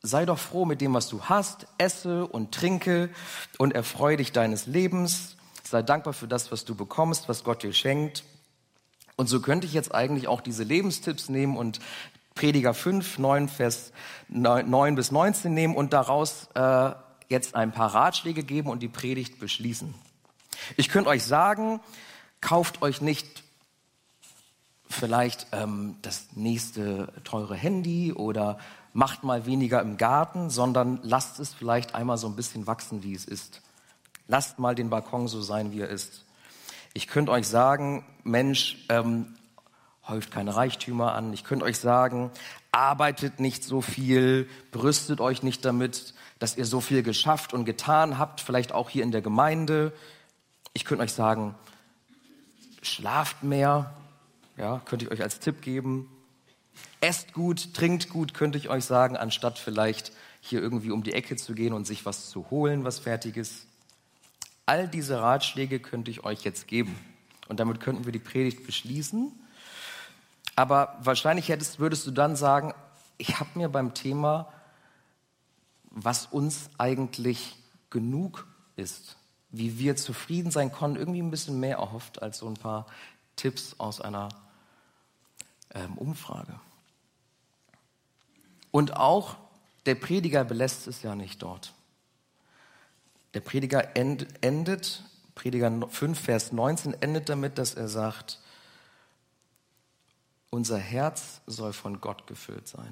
sei 0.01 0.25
doch 0.25 0.39
froh 0.39 0.65
mit 0.65 0.81
dem, 0.81 0.93
was 0.93 1.07
du 1.09 1.23
hast, 1.23 1.67
esse 1.77 2.25
und 2.25 2.53
trinke 2.53 3.09
und 3.57 3.73
erfreue 3.73 4.17
dich 4.17 4.31
deines 4.31 4.65
Lebens 4.65 5.35
Sei 5.69 5.83
dankbar 5.83 6.13
für 6.13 6.27
das, 6.27 6.51
was 6.51 6.65
du 6.65 6.73
bekommst, 6.73 7.29
was 7.29 7.43
Gott 7.43 7.61
dir 7.61 7.73
schenkt. 7.73 8.23
Und 9.17 9.27
so 9.27 9.39
könnte 9.39 9.67
ich 9.67 9.73
jetzt 9.73 9.93
eigentlich 9.93 10.27
auch 10.27 10.41
diese 10.41 10.63
Lebenstipps 10.63 11.29
nehmen 11.29 11.57
und 11.57 11.79
Prediger 12.33 12.73
5, 12.73 13.19
9, 13.19 13.49
Vers 13.49 13.91
9 14.29 14.95
bis 14.95 15.11
19 15.11 15.53
nehmen 15.53 15.75
und 15.75 15.93
daraus 15.93 16.47
äh, 16.55 16.91
jetzt 17.27 17.53
ein 17.53 17.71
paar 17.71 17.93
Ratschläge 17.93 18.41
geben 18.41 18.69
und 18.71 18.79
die 18.79 18.87
Predigt 18.87 19.39
beschließen. 19.39 19.93
Ich 20.75 20.89
könnte 20.89 21.11
euch 21.11 21.23
sagen, 21.23 21.81
kauft 22.41 22.81
euch 22.81 22.99
nicht 22.99 23.43
vielleicht 24.89 25.45
ähm, 25.51 25.97
das 26.01 26.29
nächste 26.33 27.13
teure 27.25 27.55
Handy 27.55 28.11
oder 28.11 28.57
macht 28.93 29.23
mal 29.23 29.45
weniger 29.45 29.81
im 29.81 29.97
Garten, 29.97 30.49
sondern 30.49 30.99
lasst 31.03 31.39
es 31.39 31.53
vielleicht 31.53 31.95
einmal 31.95 32.17
so 32.17 32.27
ein 32.27 32.35
bisschen 32.35 32.67
wachsen, 32.67 33.03
wie 33.03 33.13
es 33.13 33.25
ist. 33.25 33.61
Lasst 34.27 34.59
mal 34.59 34.75
den 34.75 34.89
Balkon 34.89 35.27
so 35.27 35.41
sein, 35.41 35.71
wie 35.71 35.81
er 35.81 35.89
ist. 35.89 36.25
Ich 36.93 37.07
könnte 37.07 37.31
euch 37.31 37.47
sagen, 37.47 38.05
Mensch, 38.23 38.85
ähm, 38.89 39.35
häuft 40.07 40.31
keine 40.31 40.55
Reichtümer 40.55 41.13
an. 41.13 41.33
Ich 41.33 41.43
könnte 41.43 41.65
euch 41.65 41.77
sagen, 41.77 42.31
arbeitet 42.71 43.39
nicht 43.39 43.63
so 43.63 43.81
viel, 43.81 44.49
brüstet 44.71 45.21
euch 45.21 45.43
nicht 45.43 45.63
damit, 45.65 46.13
dass 46.39 46.57
ihr 46.57 46.65
so 46.65 46.81
viel 46.81 47.03
geschafft 47.03 47.53
und 47.53 47.65
getan 47.65 48.17
habt, 48.17 48.41
vielleicht 48.41 48.71
auch 48.71 48.89
hier 48.89 49.03
in 49.03 49.11
der 49.11 49.21
Gemeinde. 49.21 49.93
Ich 50.73 50.85
könnte 50.85 51.03
euch 51.03 51.13
sagen, 51.13 51.55
schlaft 52.81 53.43
mehr, 53.43 53.93
ja, 54.57 54.81
könnte 54.85 55.05
ich 55.05 55.11
euch 55.11 55.21
als 55.21 55.39
Tipp 55.39 55.61
geben. 55.61 56.09
Esst 57.01 57.33
gut, 57.33 57.73
trinkt 57.73 58.09
gut, 58.09 58.33
könnte 58.33 58.57
ich 58.57 58.69
euch 58.69 58.83
sagen, 58.85 59.15
anstatt 59.15 59.57
vielleicht 59.57 60.11
hier 60.41 60.61
irgendwie 60.61 60.91
um 60.91 61.03
die 61.03 61.13
Ecke 61.13 61.35
zu 61.35 61.53
gehen 61.53 61.73
und 61.73 61.87
sich 61.87 62.05
was 62.05 62.29
zu 62.29 62.49
holen, 62.49 62.83
was 62.83 62.99
fertig 62.99 63.37
ist. 63.37 63.65
All 64.65 64.87
diese 64.87 65.19
Ratschläge 65.19 65.79
könnte 65.79 66.11
ich 66.11 66.23
euch 66.23 66.43
jetzt 66.43 66.67
geben. 66.67 66.97
Und 67.47 67.59
damit 67.59 67.79
könnten 67.79 68.05
wir 68.05 68.11
die 68.11 68.19
Predigt 68.19 68.65
beschließen. 68.65 69.31
Aber 70.55 70.97
wahrscheinlich 71.01 71.49
hättest, 71.49 71.79
würdest 71.79 72.05
du 72.05 72.11
dann 72.11 72.35
sagen, 72.35 72.73
ich 73.17 73.39
habe 73.39 73.49
mir 73.55 73.69
beim 73.69 73.93
Thema, 73.93 74.51
was 75.89 76.25
uns 76.27 76.69
eigentlich 76.77 77.57
genug 77.89 78.45
ist, 78.75 79.17
wie 79.51 79.79
wir 79.79 79.95
zufrieden 79.95 80.51
sein 80.51 80.71
können, 80.71 80.95
irgendwie 80.95 81.21
ein 81.21 81.31
bisschen 81.31 81.59
mehr 81.59 81.77
erhofft 81.77 82.21
als 82.21 82.39
so 82.39 82.47
ein 82.47 82.53
paar 82.53 82.85
Tipps 83.35 83.75
aus 83.79 83.99
einer 83.99 84.29
ähm, 85.73 85.97
Umfrage. 85.97 86.59
Und 88.71 88.95
auch 88.97 89.37
der 89.85 89.95
Prediger 89.95 90.43
belässt 90.43 90.87
es 90.87 91.01
ja 91.01 91.15
nicht 91.15 91.41
dort. 91.41 91.73
Der 93.33 93.41
Prediger 93.41 93.95
endet, 93.95 95.03
Prediger 95.35 95.87
5, 95.87 96.19
Vers 96.19 96.51
19 96.51 97.01
endet 97.01 97.29
damit, 97.29 97.57
dass 97.57 97.75
er 97.75 97.87
sagt, 97.87 98.39
unser 100.49 100.77
Herz 100.77 101.41
soll 101.45 101.73
von 101.73 102.01
Gott 102.01 102.25
gefüllt 102.27 102.67
sein. 102.67 102.91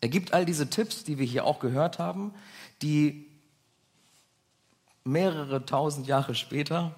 Er 0.00 0.08
gibt 0.08 0.32
all 0.32 0.44
diese 0.44 0.70
Tipps, 0.70 1.04
die 1.04 1.18
wir 1.18 1.26
hier 1.26 1.44
auch 1.44 1.58
gehört 1.58 1.98
haben, 1.98 2.32
die 2.82 3.26
mehrere 5.02 5.64
tausend 5.66 6.06
Jahre 6.06 6.34
später 6.34 6.94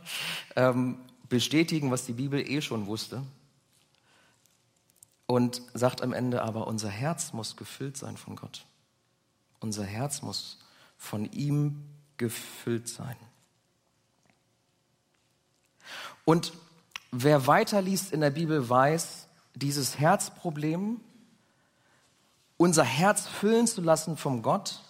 ähm, 0.56 0.98
bestätigen, 1.28 1.90
was 1.90 2.06
die 2.06 2.12
Bibel 2.12 2.40
eh 2.40 2.60
schon 2.60 2.86
wusste. 2.86 3.22
Und 5.26 5.60
sagt 5.74 6.02
am 6.02 6.12
Ende 6.12 6.42
aber, 6.42 6.66
unser 6.66 6.88
Herz 6.88 7.32
muss 7.32 7.56
gefüllt 7.56 7.96
sein 7.96 8.16
von 8.16 8.36
Gott. 8.36 8.64
Unser 9.60 9.84
Herz 9.84 10.22
muss 10.22 10.58
von 10.96 11.30
ihm 11.32 11.84
gefüllt 12.16 12.88
sein. 12.88 13.16
Und 16.24 16.52
wer 17.10 17.46
weiterliest 17.46 18.12
in 18.12 18.20
der 18.20 18.30
Bibel 18.30 18.68
weiß, 18.68 19.26
dieses 19.54 19.98
Herzproblem, 19.98 21.00
unser 22.56 22.84
Herz 22.84 23.26
füllen 23.26 23.66
zu 23.66 23.80
lassen 23.80 24.16
vom 24.16 24.42
Gott, 24.42 24.80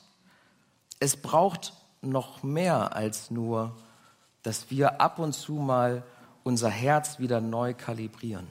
es 0.98 1.16
braucht 1.16 1.72
noch 2.00 2.42
mehr 2.42 2.94
als 2.94 3.30
nur, 3.30 3.76
dass 4.42 4.70
wir 4.70 5.00
ab 5.00 5.18
und 5.18 5.32
zu 5.32 5.54
mal 5.54 6.04
unser 6.44 6.70
Herz 6.70 7.18
wieder 7.18 7.40
neu 7.40 7.74
kalibrieren. 7.74 8.46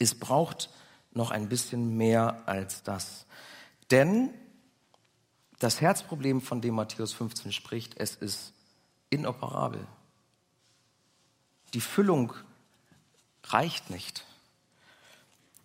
Es 0.00 0.18
braucht 0.18 0.70
noch 1.12 1.30
ein 1.30 1.48
bisschen 1.48 1.96
mehr 1.96 2.42
als 2.46 2.82
das. 2.82 3.26
Denn 3.92 4.30
das 5.60 5.80
Herzproblem, 5.80 6.40
von 6.40 6.60
dem 6.60 6.74
Matthäus 6.74 7.12
15 7.12 7.52
spricht, 7.52 7.94
es 7.98 8.16
ist 8.16 8.52
inoperabel. 9.10 9.86
Die 11.74 11.80
Füllung 11.80 12.32
reicht 13.44 13.90
nicht. 13.90 14.24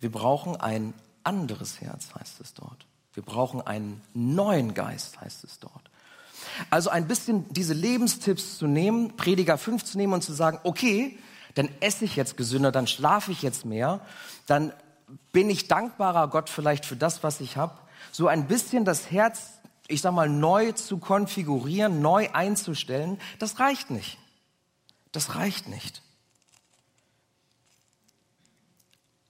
Wir 0.00 0.12
brauchen 0.12 0.56
ein 0.56 0.92
anderes 1.24 1.80
Herz, 1.80 2.14
heißt 2.14 2.40
es 2.40 2.54
dort. 2.54 2.86
Wir 3.14 3.22
brauchen 3.22 3.62
einen 3.62 4.02
neuen 4.12 4.74
Geist, 4.74 5.20
heißt 5.20 5.44
es 5.44 5.58
dort. 5.58 5.90
Also 6.68 6.90
ein 6.90 7.08
bisschen 7.08 7.48
diese 7.52 7.72
Lebenstipps 7.72 8.58
zu 8.58 8.66
nehmen, 8.66 9.16
Prediger 9.16 9.56
5 9.56 9.82
zu 9.84 9.96
nehmen 9.96 10.12
und 10.12 10.22
zu 10.22 10.34
sagen, 10.34 10.60
okay, 10.64 11.18
dann 11.56 11.70
esse 11.80 12.04
ich 12.04 12.16
jetzt 12.16 12.36
gesünder, 12.36 12.70
dann 12.70 12.86
schlafe 12.86 13.32
ich 13.32 13.42
jetzt 13.42 13.64
mehr, 13.64 14.00
dann 14.46 14.72
bin 15.32 15.48
ich 15.48 15.68
dankbarer 15.68 16.28
Gott 16.28 16.50
vielleicht 16.50 16.84
für 16.84 16.96
das, 16.96 17.22
was 17.22 17.40
ich 17.40 17.56
habe. 17.56 17.76
So 18.12 18.28
ein 18.28 18.46
bisschen 18.46 18.84
das 18.84 19.10
Herz, 19.10 19.54
ich 19.88 20.02
sag 20.02 20.12
mal, 20.12 20.28
neu 20.28 20.72
zu 20.72 20.98
konfigurieren, 20.98 22.02
neu 22.02 22.28
einzustellen, 22.32 23.18
das 23.38 23.58
reicht 23.58 23.90
nicht. 23.90 24.18
Das 25.12 25.34
reicht 25.34 25.66
nicht. 25.66 26.02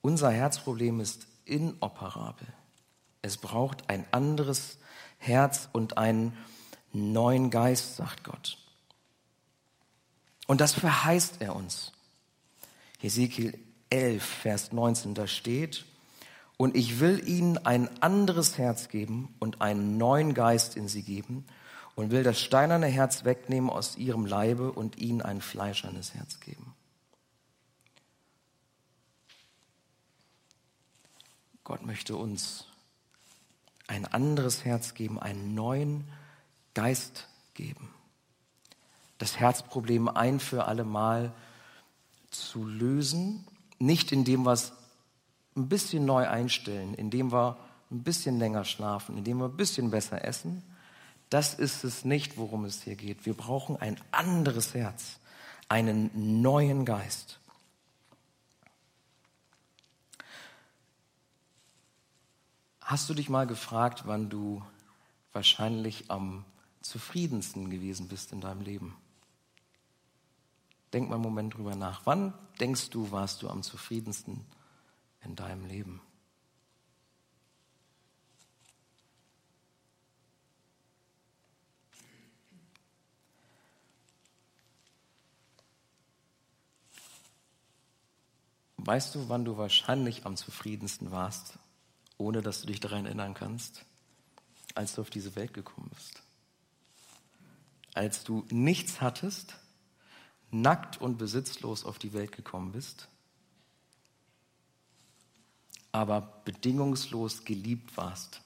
Unser 0.00 0.30
Herzproblem 0.32 0.98
ist 0.98 1.28
inoperabel. 1.44 2.48
Es 3.22 3.36
braucht 3.36 3.88
ein 3.88 4.04
anderes 4.10 4.78
Herz 5.18 5.68
und 5.72 5.96
einen 5.96 6.36
neuen 6.92 7.50
Geist, 7.50 7.94
sagt 7.94 8.24
Gott. 8.24 8.58
Und 10.48 10.60
das 10.60 10.74
verheißt 10.74 11.40
er 11.40 11.54
uns. 11.54 11.92
Hesekiel 12.98 13.58
11, 13.90 14.24
Vers 14.24 14.72
19, 14.72 15.14
da 15.14 15.26
steht, 15.26 15.84
und 16.56 16.74
ich 16.74 17.00
will 17.00 17.28
ihnen 17.28 17.58
ein 17.58 18.02
anderes 18.02 18.56
Herz 18.56 18.88
geben 18.88 19.34
und 19.38 19.60
einen 19.60 19.98
neuen 19.98 20.32
Geist 20.32 20.76
in 20.76 20.88
sie 20.88 21.02
geben 21.02 21.44
und 21.94 22.10
will 22.10 22.22
das 22.22 22.40
steinerne 22.40 22.86
Herz 22.86 23.24
wegnehmen 23.24 23.68
aus 23.68 23.96
ihrem 23.96 24.24
Leibe 24.24 24.72
und 24.72 24.98
ihnen 24.98 25.20
ein 25.20 25.40
fleischernes 25.40 26.14
Herz 26.14 26.40
geben. 26.40 26.74
Gott 31.64 31.84
möchte 31.84 32.16
uns 32.16 32.66
ein 33.88 34.06
anderes 34.06 34.64
Herz 34.64 34.94
geben, 34.94 35.18
einen 35.20 35.54
neuen 35.54 36.04
Geist 36.74 37.28
geben. 37.54 37.92
Das 39.18 39.38
Herzproblem 39.38 40.08
ein 40.08 40.38
für 40.38 40.66
alle 40.66 40.84
Mal 40.84 41.32
zu 42.38 42.64
lösen, 42.64 43.46
nicht 43.78 44.12
indem 44.12 44.44
wir 44.44 44.52
es 44.52 44.72
ein 45.56 45.68
bisschen 45.68 46.04
neu 46.04 46.28
einstellen, 46.28 46.94
indem 46.94 47.32
wir 47.32 47.56
ein 47.90 48.02
bisschen 48.02 48.38
länger 48.38 48.64
schlafen, 48.64 49.16
indem 49.16 49.38
wir 49.38 49.46
ein 49.46 49.56
bisschen 49.56 49.90
besser 49.90 50.24
essen. 50.24 50.62
Das 51.30 51.54
ist 51.54 51.84
es 51.84 52.04
nicht, 52.04 52.36
worum 52.36 52.64
es 52.64 52.82
hier 52.82 52.96
geht. 52.96 53.26
Wir 53.26 53.34
brauchen 53.34 53.76
ein 53.76 53.96
anderes 54.12 54.74
Herz, 54.74 55.18
einen 55.68 56.40
neuen 56.42 56.84
Geist. 56.84 57.40
Hast 62.80 63.08
du 63.10 63.14
dich 63.14 63.28
mal 63.28 63.46
gefragt, 63.46 64.02
wann 64.06 64.30
du 64.30 64.62
wahrscheinlich 65.32 66.08
am 66.08 66.44
zufriedensten 66.82 67.68
gewesen 67.68 68.06
bist 68.06 68.32
in 68.32 68.40
deinem 68.40 68.60
Leben? 68.60 68.96
Denk 70.96 71.10
mal 71.10 71.16
einen 71.16 71.24
Moment 71.24 71.52
drüber 71.52 71.76
nach. 71.76 72.06
Wann 72.06 72.32
denkst 72.58 72.88
du, 72.88 73.10
warst 73.10 73.42
du 73.42 73.50
am 73.50 73.62
zufriedensten 73.62 74.46
in 75.22 75.36
deinem 75.36 75.66
Leben? 75.66 76.00
Weißt 88.78 89.14
du, 89.14 89.28
wann 89.28 89.44
du 89.44 89.58
wahrscheinlich 89.58 90.24
am 90.24 90.38
zufriedensten 90.38 91.10
warst, 91.10 91.58
ohne 92.16 92.40
dass 92.40 92.62
du 92.62 92.68
dich 92.68 92.80
daran 92.80 93.04
erinnern 93.04 93.34
kannst, 93.34 93.84
als 94.74 94.94
du 94.94 95.02
auf 95.02 95.10
diese 95.10 95.36
Welt 95.36 95.52
gekommen 95.52 95.90
bist? 95.94 96.22
Als 97.92 98.24
du 98.24 98.46
nichts 98.48 99.02
hattest, 99.02 99.58
nackt 100.62 101.00
und 101.00 101.18
besitzlos 101.18 101.84
auf 101.84 101.98
die 101.98 102.12
Welt 102.12 102.32
gekommen 102.32 102.72
bist, 102.72 103.08
aber 105.92 106.42
bedingungslos 106.44 107.44
geliebt 107.44 107.96
warst, 107.96 108.42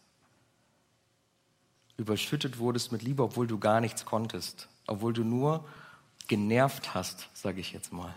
überschüttet 1.97 2.59
wurdest 2.59 2.93
mit 2.93 3.03
Liebe, 3.03 3.23
obwohl 3.23 3.47
du 3.47 3.59
gar 3.59 3.81
nichts 3.81 4.05
konntest, 4.05 4.69
obwohl 4.87 5.13
du 5.13 5.25
nur 5.25 5.67
genervt 6.29 6.95
hast, 6.95 7.29
sage 7.35 7.61
ich 7.61 7.73
jetzt 7.73 7.93
mal. 7.93 8.15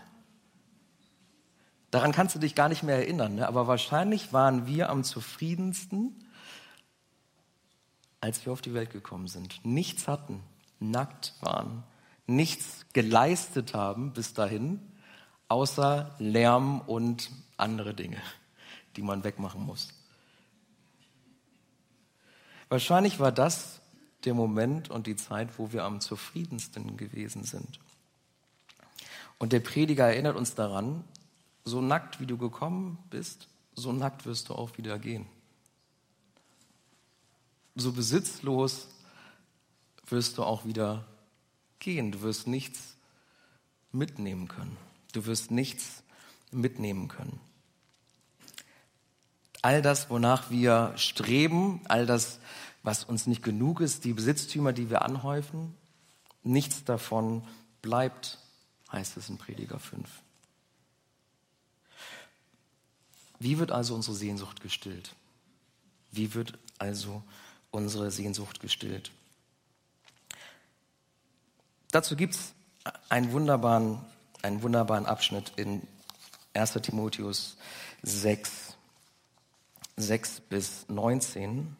Daran 1.90 2.12
kannst 2.12 2.34
du 2.34 2.38
dich 2.38 2.54
gar 2.54 2.68
nicht 2.68 2.82
mehr 2.82 2.96
erinnern, 2.96 3.36
ne? 3.36 3.46
aber 3.46 3.66
wahrscheinlich 3.66 4.32
waren 4.32 4.66
wir 4.66 4.90
am 4.90 5.04
zufriedensten, 5.04 6.24
als 8.20 8.44
wir 8.44 8.52
auf 8.52 8.62
die 8.62 8.74
Welt 8.74 8.90
gekommen 8.90 9.28
sind. 9.28 9.64
Nichts 9.64 10.08
hatten, 10.08 10.40
nackt 10.80 11.34
waren, 11.40 11.84
nichts 12.26 12.86
geleistet 12.92 13.74
haben 13.74 14.12
bis 14.12 14.34
dahin, 14.34 14.80
außer 15.48 16.14
Lärm 16.18 16.80
und 16.80 17.30
andere 17.56 17.94
Dinge, 17.94 18.20
die 18.96 19.02
man 19.02 19.24
wegmachen 19.24 19.64
muss. 19.64 19.88
Wahrscheinlich 22.68 23.20
war 23.20 23.32
das 23.32 23.80
der 24.24 24.34
Moment 24.34 24.90
und 24.90 25.06
die 25.06 25.16
Zeit, 25.16 25.58
wo 25.58 25.72
wir 25.72 25.84
am 25.84 26.00
zufriedensten 26.00 26.96
gewesen 26.96 27.44
sind. 27.44 27.78
Und 29.38 29.52
der 29.52 29.60
Prediger 29.60 30.06
erinnert 30.06 30.36
uns 30.36 30.54
daran, 30.54 31.04
so 31.64 31.80
nackt 31.80 32.20
wie 32.20 32.26
du 32.26 32.38
gekommen 32.38 32.98
bist, 33.10 33.48
so 33.74 33.92
nackt 33.92 34.26
wirst 34.26 34.48
du 34.48 34.54
auch 34.54 34.76
wieder 34.78 34.98
gehen. 34.98 35.26
So 37.74 37.92
besitzlos 37.92 38.88
wirst 40.06 40.38
du 40.38 40.44
auch 40.44 40.64
wieder 40.64 41.04
gehen. 41.78 42.12
Du 42.12 42.22
wirst 42.22 42.46
nichts 42.46 42.96
mitnehmen 43.92 44.48
können. 44.48 44.76
Du 45.12 45.26
wirst 45.26 45.50
nichts 45.50 46.02
mitnehmen 46.50 47.08
können. 47.08 47.40
All 49.62 49.80
das, 49.80 50.10
wonach 50.10 50.50
wir 50.50 50.92
streben, 50.96 51.80
all 51.86 52.04
das, 52.04 52.38
was 52.82 53.04
uns 53.04 53.26
nicht 53.26 53.42
genug 53.42 53.80
ist, 53.80 54.04
die 54.04 54.12
Besitztümer, 54.12 54.72
die 54.72 54.90
wir 54.90 55.02
anhäufen, 55.02 55.74
nichts 56.42 56.84
davon 56.84 57.46
bleibt, 57.80 58.38
heißt 58.92 59.16
es 59.16 59.30
in 59.30 59.38
Prediger 59.38 59.78
5. 59.78 60.06
Wie 63.38 63.58
wird 63.58 63.72
also 63.72 63.94
unsere 63.94 64.14
Sehnsucht 64.14 64.60
gestillt? 64.60 65.14
Wie 66.12 66.34
wird 66.34 66.58
also 66.78 67.22
unsere 67.70 68.10
Sehnsucht 68.10 68.60
gestillt? 68.60 69.10
Dazu 71.94 72.16
gibt 72.16 72.34
es 72.34 72.54
einen 73.08 73.30
wunderbaren, 73.30 74.04
einen 74.42 74.62
wunderbaren 74.62 75.06
Abschnitt 75.06 75.52
in 75.54 75.86
1 76.52 76.72
Timotheus 76.82 77.56
6, 78.02 78.74
6 79.94 80.40
bis 80.40 80.88
19. 80.88 81.76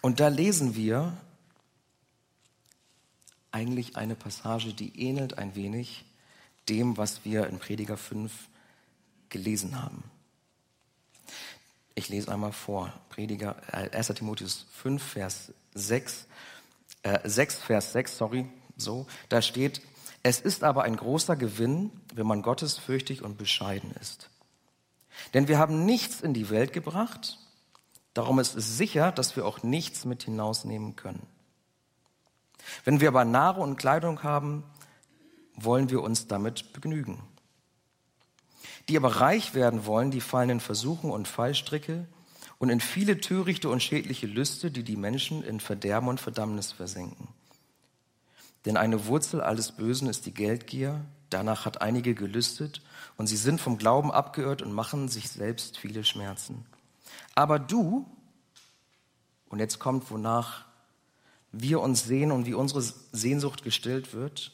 Und 0.00 0.18
da 0.18 0.26
lesen 0.26 0.74
wir 0.74 1.16
eigentlich 3.52 3.94
eine 3.94 4.16
Passage, 4.16 4.74
die 4.74 5.00
ähnelt 5.00 5.38
ein 5.38 5.54
wenig 5.54 6.04
dem, 6.68 6.96
was 6.96 7.24
wir 7.24 7.46
in 7.46 7.60
Prediger 7.60 7.96
5 7.96 8.32
gelesen 9.28 9.80
haben. 9.80 10.02
Ich 11.94 12.08
lese 12.08 12.32
einmal 12.32 12.52
vor, 12.52 12.92
Prediger, 13.10 13.62
äh, 13.68 13.96
1. 13.96 14.08
Timotheus 14.08 14.66
5, 14.72 15.00
Vers 15.00 15.52
6, 15.74 16.26
äh, 17.02 17.28
6, 17.28 17.58
Vers 17.58 17.92
6, 17.92 18.16
sorry, 18.16 18.46
so, 18.76 19.06
da 19.28 19.42
steht, 19.42 19.82
es 20.22 20.40
ist 20.40 20.62
aber 20.62 20.84
ein 20.84 20.96
großer 20.96 21.36
Gewinn, 21.36 21.90
wenn 22.14 22.26
man 22.26 22.42
gottesfürchtig 22.42 23.22
und 23.22 23.38
bescheiden 23.38 23.92
ist. 24.00 24.30
Denn 25.34 25.48
wir 25.48 25.58
haben 25.58 25.84
nichts 25.84 26.20
in 26.20 26.34
die 26.34 26.50
Welt 26.50 26.72
gebracht, 26.72 27.38
darum 28.14 28.38
ist 28.38 28.56
es 28.56 28.76
sicher, 28.76 29.12
dass 29.12 29.36
wir 29.36 29.44
auch 29.46 29.62
nichts 29.62 30.04
mit 30.04 30.22
hinausnehmen 30.22 30.96
können. 30.96 31.26
Wenn 32.84 33.00
wir 33.00 33.08
aber 33.08 33.24
Nahrung 33.24 33.70
und 33.70 33.76
Kleidung 33.76 34.22
haben, 34.22 34.64
wollen 35.54 35.90
wir 35.90 36.02
uns 36.02 36.28
damit 36.28 36.72
begnügen. 36.72 37.22
Die 38.88 38.96
aber 38.96 39.20
reich 39.20 39.54
werden 39.54 39.86
wollen, 39.86 40.10
die 40.10 40.20
fallen 40.20 40.50
in 40.50 40.60
Versuchen 40.60 41.10
und 41.10 41.28
Fallstricke 41.28 42.06
und 42.62 42.68
in 42.68 42.78
viele 42.78 43.20
törichte 43.20 43.68
und 43.68 43.82
schädliche 43.82 44.28
Lüste, 44.28 44.70
die 44.70 44.84
die 44.84 44.94
Menschen 44.94 45.42
in 45.42 45.58
Verderben 45.58 46.06
und 46.06 46.20
Verdammnis 46.20 46.70
versenken. 46.70 47.26
Denn 48.64 48.76
eine 48.76 49.06
Wurzel 49.06 49.40
alles 49.40 49.72
Bösen 49.72 50.08
ist 50.08 50.26
die 50.26 50.32
Geldgier, 50.32 51.04
danach 51.28 51.66
hat 51.66 51.82
einige 51.82 52.14
gelüstet 52.14 52.80
und 53.16 53.26
sie 53.26 53.36
sind 53.36 53.60
vom 53.60 53.78
Glauben 53.78 54.12
abgeirrt 54.12 54.62
und 54.62 54.72
machen 54.72 55.08
sich 55.08 55.28
selbst 55.28 55.76
viele 55.76 56.04
Schmerzen. 56.04 56.64
Aber 57.34 57.58
du, 57.58 58.06
und 59.48 59.58
jetzt 59.58 59.80
kommt, 59.80 60.08
wonach 60.12 60.64
wir 61.50 61.80
uns 61.80 62.04
sehen 62.04 62.30
und 62.30 62.46
wie 62.46 62.54
unsere 62.54 62.82
Sehnsucht 62.82 63.64
gestillt 63.64 64.14
wird, 64.14 64.52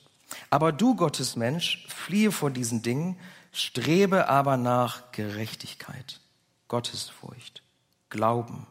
aber 0.48 0.72
du, 0.72 0.96
Gottes 0.96 1.36
Mensch, 1.36 1.86
fliehe 1.88 2.32
vor 2.32 2.50
diesen 2.50 2.80
Dingen, 2.80 3.18
strebe 3.52 4.30
aber 4.30 4.56
nach 4.56 5.12
Gerechtigkeit, 5.12 6.22
Gottesfurcht, 6.68 7.62
Glauben, 8.10 8.66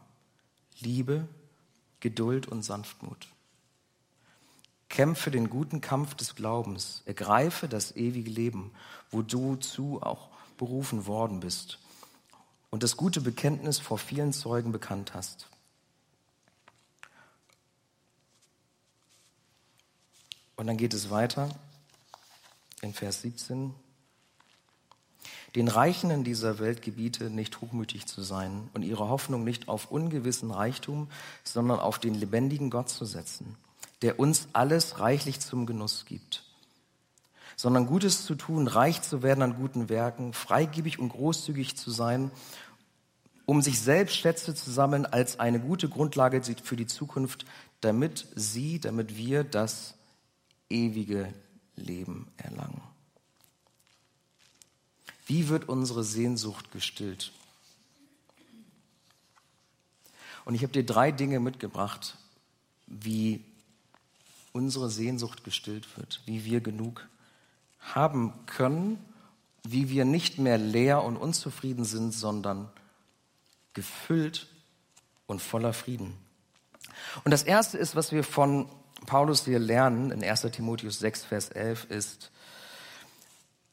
Liebe, 0.80 1.28
Geduld 2.00 2.46
und 2.46 2.62
Sanftmut. 2.62 3.28
Kämpfe 4.88 5.30
den 5.30 5.50
guten 5.50 5.80
Kampf 5.80 6.14
des 6.14 6.34
Glaubens, 6.34 7.02
ergreife 7.04 7.68
das 7.68 7.94
ewige 7.94 8.30
Leben, 8.30 8.72
wo 9.10 9.22
du 9.22 9.56
zu 9.56 10.02
auch 10.02 10.30
berufen 10.56 11.06
worden 11.06 11.40
bist 11.40 11.78
und 12.70 12.82
das 12.82 12.96
gute 12.96 13.20
Bekenntnis 13.20 13.78
vor 13.78 13.98
vielen 13.98 14.32
Zeugen 14.32 14.72
bekannt 14.72 15.14
hast. 15.14 15.48
Und 20.56 20.66
dann 20.66 20.76
geht 20.76 20.92
es 20.92 21.10
weiter 21.10 21.48
in 22.82 22.92
Vers 22.92 23.22
17. 23.22 23.74
Den 25.54 25.68
Reichen 25.68 26.10
in 26.10 26.24
dieser 26.24 26.58
Welt 26.58 26.82
gebiete, 26.82 27.30
nicht 27.30 27.60
hochmütig 27.60 28.06
zu 28.06 28.22
sein 28.22 28.68
und 28.74 28.82
ihre 28.82 29.08
Hoffnung 29.08 29.44
nicht 29.44 29.68
auf 29.68 29.90
ungewissen 29.90 30.50
Reichtum, 30.50 31.08
sondern 31.42 31.80
auf 31.80 31.98
den 31.98 32.14
lebendigen 32.14 32.70
Gott 32.70 32.90
zu 32.90 33.04
setzen, 33.04 33.56
der 34.02 34.20
uns 34.20 34.48
alles 34.52 35.00
reichlich 35.00 35.40
zum 35.40 35.64
Genuss 35.64 36.04
gibt. 36.06 36.44
Sondern 37.56 37.86
Gutes 37.86 38.24
zu 38.24 38.34
tun, 38.34 38.68
reich 38.68 39.02
zu 39.02 39.22
werden 39.22 39.42
an 39.42 39.56
guten 39.56 39.88
Werken, 39.88 40.32
freigebig 40.32 40.98
und 40.98 41.08
großzügig 41.08 41.76
zu 41.76 41.90
sein, 41.90 42.30
um 43.46 43.62
sich 43.62 43.80
selbst 43.80 44.16
Schätze 44.16 44.54
zu 44.54 44.70
sammeln 44.70 45.06
als 45.06 45.40
eine 45.40 45.58
gute 45.58 45.88
Grundlage 45.88 46.42
für 46.62 46.76
die 46.76 46.86
Zukunft, 46.86 47.46
damit 47.80 48.26
sie, 48.34 48.78
damit 48.78 49.16
wir 49.16 49.42
das 49.42 49.94
ewige 50.68 51.32
Leben 51.74 52.28
erlangen. 52.36 52.82
Wie 55.28 55.48
wird 55.48 55.68
unsere 55.68 56.04
Sehnsucht 56.04 56.72
gestillt? 56.72 57.32
Und 60.46 60.54
ich 60.54 60.62
habe 60.62 60.72
dir 60.72 60.86
drei 60.86 61.12
Dinge 61.12 61.38
mitgebracht, 61.38 62.16
wie 62.86 63.44
unsere 64.52 64.88
Sehnsucht 64.88 65.44
gestillt 65.44 65.86
wird, 65.98 66.22
wie 66.24 66.46
wir 66.46 66.62
genug 66.62 67.06
haben 67.80 68.32
können, 68.46 68.98
wie 69.62 69.90
wir 69.90 70.06
nicht 70.06 70.38
mehr 70.38 70.56
leer 70.56 71.04
und 71.04 71.18
unzufrieden 71.18 71.84
sind, 71.84 72.12
sondern 72.12 72.70
gefüllt 73.74 74.46
und 75.26 75.42
voller 75.42 75.74
Frieden. 75.74 76.14
Und 77.24 77.32
das 77.32 77.42
Erste 77.42 77.76
ist, 77.76 77.96
was 77.96 78.12
wir 78.12 78.24
von 78.24 78.66
Paulus 79.04 79.44
hier 79.44 79.58
lernen 79.58 80.10
in 80.10 80.24
1 80.24 80.40
Timotheus 80.52 80.98
6, 81.00 81.26
Vers 81.26 81.50
11 81.50 81.84
ist, 81.90 82.30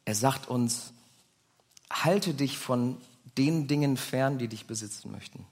er 0.04 0.16
sagt 0.16 0.50
uns, 0.50 0.92
halte 1.92 2.34
dich 2.34 2.58
von 2.58 2.98
den 3.38 3.68
Dingen 3.68 3.98
fern, 3.98 4.38
die 4.38 4.48
dich 4.48 4.66
besitzen 4.66 5.12
möchten. 5.12 5.46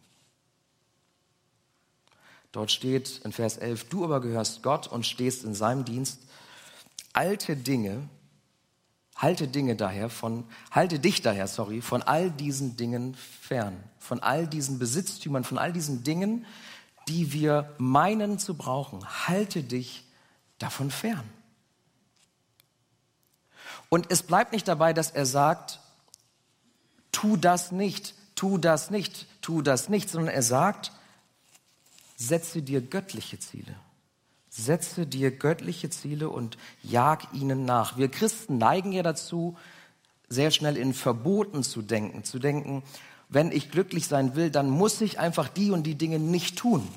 Dort 2.52 2.72
steht 2.72 3.22
in 3.24 3.32
Vers 3.32 3.58
11, 3.58 3.89
du 3.89 4.04
aber 4.04 4.22
gehörst 4.22 4.62
Gott 4.62 4.88
und 4.88 5.06
stehst 5.06 5.43
in 5.43 5.56
seinem 5.56 5.86
Dienst. 5.86 6.19
Alte 7.12 7.56
Dinge, 7.58 8.08
halte 9.15 9.48
Dinge 9.48 9.76
daher 9.76 10.10
von, 10.10 10.46
halte 10.69 11.00
dich 11.00 11.22
daher, 11.22 11.48
sorry, 11.48 11.82
von 11.82 12.04
all 12.04 12.30
diesen 12.30 12.78
Dingen 12.78 13.15
fern, 13.15 13.84
von 13.98 14.19
all 14.19 14.48
diesen 14.48 14.78
Besitztümern, 14.78 15.43
von 15.43 15.58
all 15.58 15.74
diesen 15.74 16.04
Dingen, 16.04 16.46
die 17.08 17.34
wir 17.34 17.74
meinen 17.80 18.38
zu 18.38 18.56
brauchen. 18.56 19.04
Halte 19.28 19.63
dich 19.63 20.04
davon 20.60 20.91
fern. 20.91 21.28
Und 23.89 24.12
es 24.12 24.24
bleibt 24.24 24.54
nicht 24.54 24.67
dabei, 24.67 24.93
dass 24.93 25.12
er 25.12 25.26
sagt, 25.26 25.80
tu 27.13 27.38
das 27.38 27.71
nicht, 27.71 28.15
tu 28.36 28.58
das 28.58 28.91
nicht, 28.91 29.28
tu 29.41 29.62
das 29.62 29.88
nicht, 29.88 30.10
sondern 30.10 30.36
er 30.36 30.43
sagt, 30.43 30.91
setze 32.17 32.62
dir 32.62 32.82
göttliche 32.82 33.39
Ziele. 33.39 33.73
Setze 34.49 35.08
dir 35.08 35.32
göttliche 35.32 35.89
Ziele 35.89 36.30
und 36.30 36.58
jag 36.84 37.34
ihnen 37.34 37.63
nach. 37.63 37.97
Wir 37.97 38.10
Christen 38.10 38.58
neigen 38.58 38.91
ja 38.91 39.02
dazu, 39.02 39.58
sehr 40.30 40.52
schnell 40.52 40.78
in 40.78 40.93
Verboten 40.93 41.63
zu 41.63 41.82
denken, 41.82 42.23
zu 42.23 42.38
denken, 42.38 42.84
wenn 43.30 43.52
ich 43.52 43.71
glücklich 43.71 44.08
sein 44.08 44.36
will, 44.36 44.52
dann 44.52 44.69
muss 44.69 45.02
ich 45.02 45.17
einfach 45.17 45.47
die 45.47 45.71
und 45.71 45.84
die 45.84 45.95
Dinge 45.95 46.19
nicht 46.19 46.58
tun. 46.58 46.88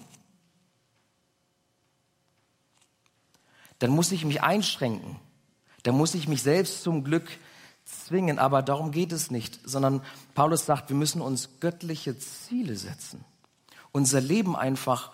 Dann 3.78 3.90
muss 3.90 4.12
ich 4.12 4.24
mich 4.24 4.42
einschränken. 4.42 5.16
Dann 5.82 5.96
muss 5.96 6.14
ich 6.14 6.28
mich 6.28 6.42
selbst 6.42 6.82
zum 6.82 7.04
Glück 7.04 7.26
zwingen. 7.86 8.38
Aber 8.38 8.62
darum 8.62 8.90
geht 8.90 9.12
es 9.12 9.30
nicht, 9.30 9.58
sondern 9.64 10.02
Paulus 10.34 10.66
sagt, 10.66 10.90
wir 10.90 10.96
müssen 10.96 11.22
uns 11.22 11.60
göttliche 11.60 12.18
Ziele 12.18 12.76
setzen. 12.76 13.24
Unser 13.92 14.20
Leben 14.20 14.54
einfach 14.54 15.12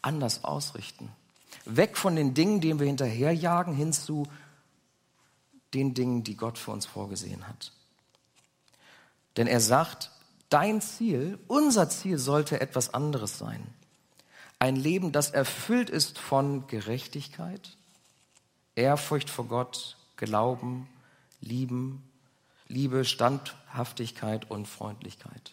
anders 0.00 0.42
ausrichten. 0.42 1.10
Weg 1.64 1.96
von 1.96 2.16
den 2.16 2.34
Dingen, 2.34 2.60
denen 2.60 2.80
wir 2.80 2.88
hinterherjagen, 2.88 3.74
hin 3.74 3.92
zu 3.92 4.26
den 5.74 5.94
Dingen, 5.94 6.24
die 6.24 6.36
Gott 6.36 6.58
für 6.58 6.72
uns 6.72 6.86
vorgesehen 6.86 7.46
hat. 7.46 7.72
Denn 9.36 9.46
er 9.46 9.60
sagt, 9.60 10.10
dein 10.48 10.80
Ziel, 10.80 11.38
unser 11.46 11.88
Ziel 11.88 12.18
sollte 12.18 12.60
etwas 12.60 12.92
anderes 12.92 13.38
sein. 13.38 13.66
Ein 14.58 14.76
Leben, 14.76 15.12
das 15.12 15.30
erfüllt 15.30 15.88
ist 15.88 16.18
von 16.18 16.66
Gerechtigkeit, 16.66 17.76
Ehrfurcht 18.74 19.30
vor 19.30 19.46
Gott, 19.46 19.96
Glauben, 20.16 20.88
Lieben, 21.42 22.02
Liebe, 22.68 23.04
Standhaftigkeit 23.04 24.50
und 24.50 24.66
Freundlichkeit. 24.66 25.52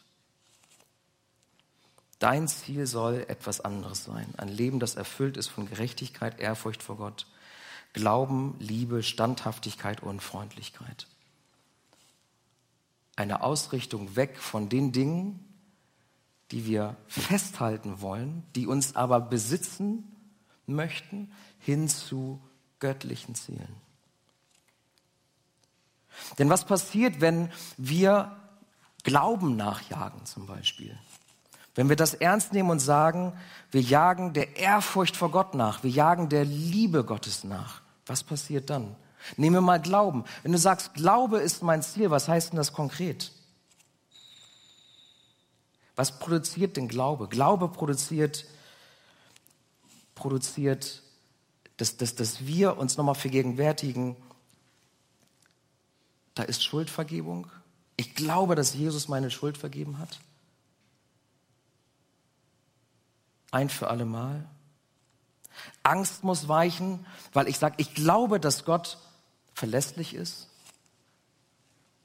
Dein 2.19 2.47
Ziel 2.47 2.87
soll 2.87 3.25
etwas 3.27 3.59
anderes 3.59 4.05
sein. 4.05 4.33
Ein 4.37 4.47
Leben, 4.47 4.79
das 4.79 4.95
erfüllt 4.95 5.35
ist 5.35 5.47
von 5.49 5.67
Gerechtigkeit, 5.67 6.39
Ehrfurcht 6.39 6.81
vor 6.81 6.95
Gott, 6.95 7.27
Glauben, 7.91 8.55
Liebe, 8.59 9.03
Standhaftigkeit 9.03 10.01
und 10.01 10.21
Freundlichkeit 10.21 11.07
eine 13.19 13.43
Ausrichtung 13.43 14.15
weg 14.15 14.37
von 14.37 14.69
den 14.69 14.93
Dingen, 14.93 15.45
die 16.51 16.65
wir 16.65 16.95
festhalten 17.07 17.99
wollen, 18.01 18.43
die 18.55 18.65
uns 18.65 18.95
aber 18.95 19.19
besitzen 19.19 20.15
möchten, 20.65 21.29
hin 21.59 21.89
zu 21.89 22.41
göttlichen 22.79 23.35
Zielen. 23.35 23.75
Denn 26.37 26.49
was 26.49 26.65
passiert, 26.65 27.21
wenn 27.21 27.51
wir 27.77 28.35
Glauben 29.03 29.55
nachjagen 29.55 30.25
zum 30.25 30.45
Beispiel? 30.45 30.97
Wenn 31.75 31.89
wir 31.89 31.95
das 31.95 32.13
ernst 32.13 32.53
nehmen 32.53 32.69
und 32.69 32.79
sagen, 32.79 33.33
wir 33.71 33.81
jagen 33.81 34.33
der 34.33 34.57
Ehrfurcht 34.57 35.15
vor 35.15 35.31
Gott 35.31 35.53
nach, 35.53 35.83
wir 35.83 35.89
jagen 35.89 36.29
der 36.29 36.43
Liebe 36.43 37.03
Gottes 37.03 37.43
nach, 37.43 37.81
was 38.05 38.23
passiert 38.23 38.69
dann? 38.69 38.95
Nehmen 39.37 39.57
wir 39.57 39.61
mal 39.61 39.79
Glauben. 39.79 40.23
Wenn 40.43 40.51
du 40.51 40.57
sagst, 40.57 40.93
Glaube 40.93 41.39
ist 41.39 41.63
mein 41.63 41.81
Ziel, 41.81 42.09
was 42.09 42.27
heißt 42.27 42.51
denn 42.51 42.57
das 42.57 42.73
konkret? 42.73 43.31
Was 45.95 46.17
produziert 46.17 46.77
denn 46.77 46.87
Glaube? 46.87 47.27
Glaube 47.27 47.69
produziert, 47.69 48.45
produziert, 50.15 51.01
dass, 51.77 51.97
dass, 51.97 52.15
dass 52.15 52.45
wir 52.45 52.77
uns 52.77 52.97
nochmal 52.97 53.15
vergegenwärtigen, 53.15 54.15
da 56.39 56.45
ist 56.45 56.63
Schuldvergebung, 56.63 57.47
Ich 57.97 58.15
glaube, 58.15 58.55
dass 58.55 58.73
Jesus 58.73 59.09
meine 59.09 59.29
Schuld 59.29 59.57
vergeben 59.57 59.99
hat. 59.99 60.21
Ein 63.51 63.67
für 63.67 63.89
alle 63.89 64.05
Mal. 64.05 64.45
Angst 65.83 66.23
muss 66.23 66.47
weichen, 66.47 67.05
weil 67.33 67.49
ich 67.49 67.59
sage, 67.59 67.75
ich 67.77 67.93
glaube, 67.93 68.39
dass 68.39 68.63
Gott 68.63 68.99
verlässlich 69.53 70.13
ist, 70.13 70.47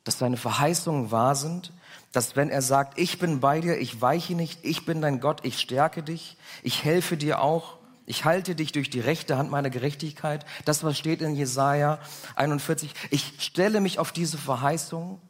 dass 0.02 0.18
seine 0.18 0.36
Verheißungen 0.36 1.12
wahr 1.12 1.36
sind, 1.36 1.72
dass 2.10 2.34
wenn 2.34 2.50
er 2.50 2.62
sagt, 2.62 2.98
ich 2.98 3.20
bin 3.20 3.38
bei 3.38 3.60
dir, 3.60 3.78
ich 3.78 4.00
weiche 4.00 4.34
nicht, 4.34 4.64
ich 4.64 4.84
bin 4.84 5.00
dein 5.00 5.20
Gott, 5.20 5.44
ich 5.44 5.60
stärke 5.60 6.02
dich, 6.02 6.36
ich 6.64 6.82
helfe 6.82 7.16
dir 7.16 7.40
auch, 7.40 7.76
ich 8.06 8.24
halte 8.24 8.54
dich 8.54 8.72
durch 8.72 8.90
die 8.90 9.00
rechte 9.00 9.38
Hand 9.38 9.50
meiner 9.50 9.70
Gerechtigkeit. 9.70 10.44
Das, 10.64 10.84
was 10.84 10.98
steht 10.98 11.22
in 11.22 11.34
Jesaja 11.34 11.98
41. 12.36 12.92
Ich 13.10 13.34
stelle 13.38 13.80
mich 13.80 13.98
auf 13.98 14.12
diese 14.12 14.36
Verheißung. 14.36 15.20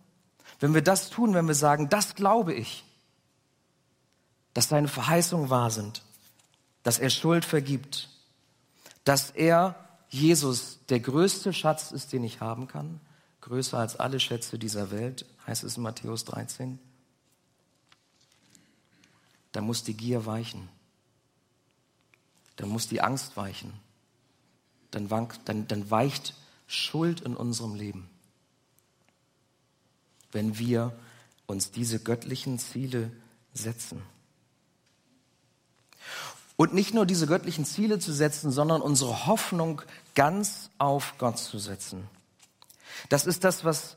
Wenn 0.58 0.74
wir 0.74 0.82
das 0.82 1.10
tun, 1.10 1.34
wenn 1.34 1.46
wir 1.46 1.54
sagen, 1.54 1.88
das 1.88 2.14
glaube 2.14 2.52
ich, 2.52 2.84
dass 4.54 4.68
seine 4.68 4.88
Verheißungen 4.88 5.50
wahr 5.50 5.70
sind, 5.70 6.02
dass 6.82 6.98
er 6.98 7.10
Schuld 7.10 7.44
vergibt, 7.44 8.08
dass 9.04 9.30
er, 9.30 9.76
Jesus, 10.08 10.78
der 10.88 11.00
größte 11.00 11.52
Schatz 11.52 11.90
ist, 11.90 12.12
den 12.12 12.22
ich 12.22 12.40
haben 12.40 12.68
kann, 12.68 13.00
größer 13.40 13.78
als 13.78 13.96
alle 13.96 14.20
Schätze 14.20 14.58
dieser 14.58 14.90
Welt, 14.90 15.26
heißt 15.46 15.64
es 15.64 15.76
in 15.76 15.82
Matthäus 15.82 16.24
13. 16.24 16.78
Da 19.52 19.60
muss 19.60 19.84
die 19.84 19.96
Gier 19.96 20.24
weichen. 20.24 20.68
Da 22.56 22.66
muss 22.66 22.88
die 22.88 23.00
Angst 23.00 23.36
weichen. 23.36 23.72
Dann, 24.90 25.10
wankt, 25.10 25.40
dann, 25.46 25.66
dann 25.66 25.90
weicht 25.90 26.34
Schuld 26.66 27.20
in 27.20 27.36
unserem 27.36 27.74
Leben. 27.74 28.08
Wenn 30.32 30.58
wir 30.58 30.96
uns 31.46 31.70
diese 31.70 32.00
göttlichen 32.00 32.58
Ziele 32.58 33.10
setzen. 33.52 34.02
Und 36.56 36.72
nicht 36.72 36.94
nur 36.94 37.06
diese 37.06 37.26
göttlichen 37.26 37.64
Ziele 37.64 37.98
zu 37.98 38.12
setzen, 38.12 38.52
sondern 38.52 38.80
unsere 38.80 39.26
Hoffnung 39.26 39.82
ganz 40.14 40.70
auf 40.78 41.14
Gott 41.18 41.38
zu 41.38 41.58
setzen. 41.58 42.08
Das 43.08 43.26
ist 43.26 43.42
das, 43.42 43.64
was 43.64 43.96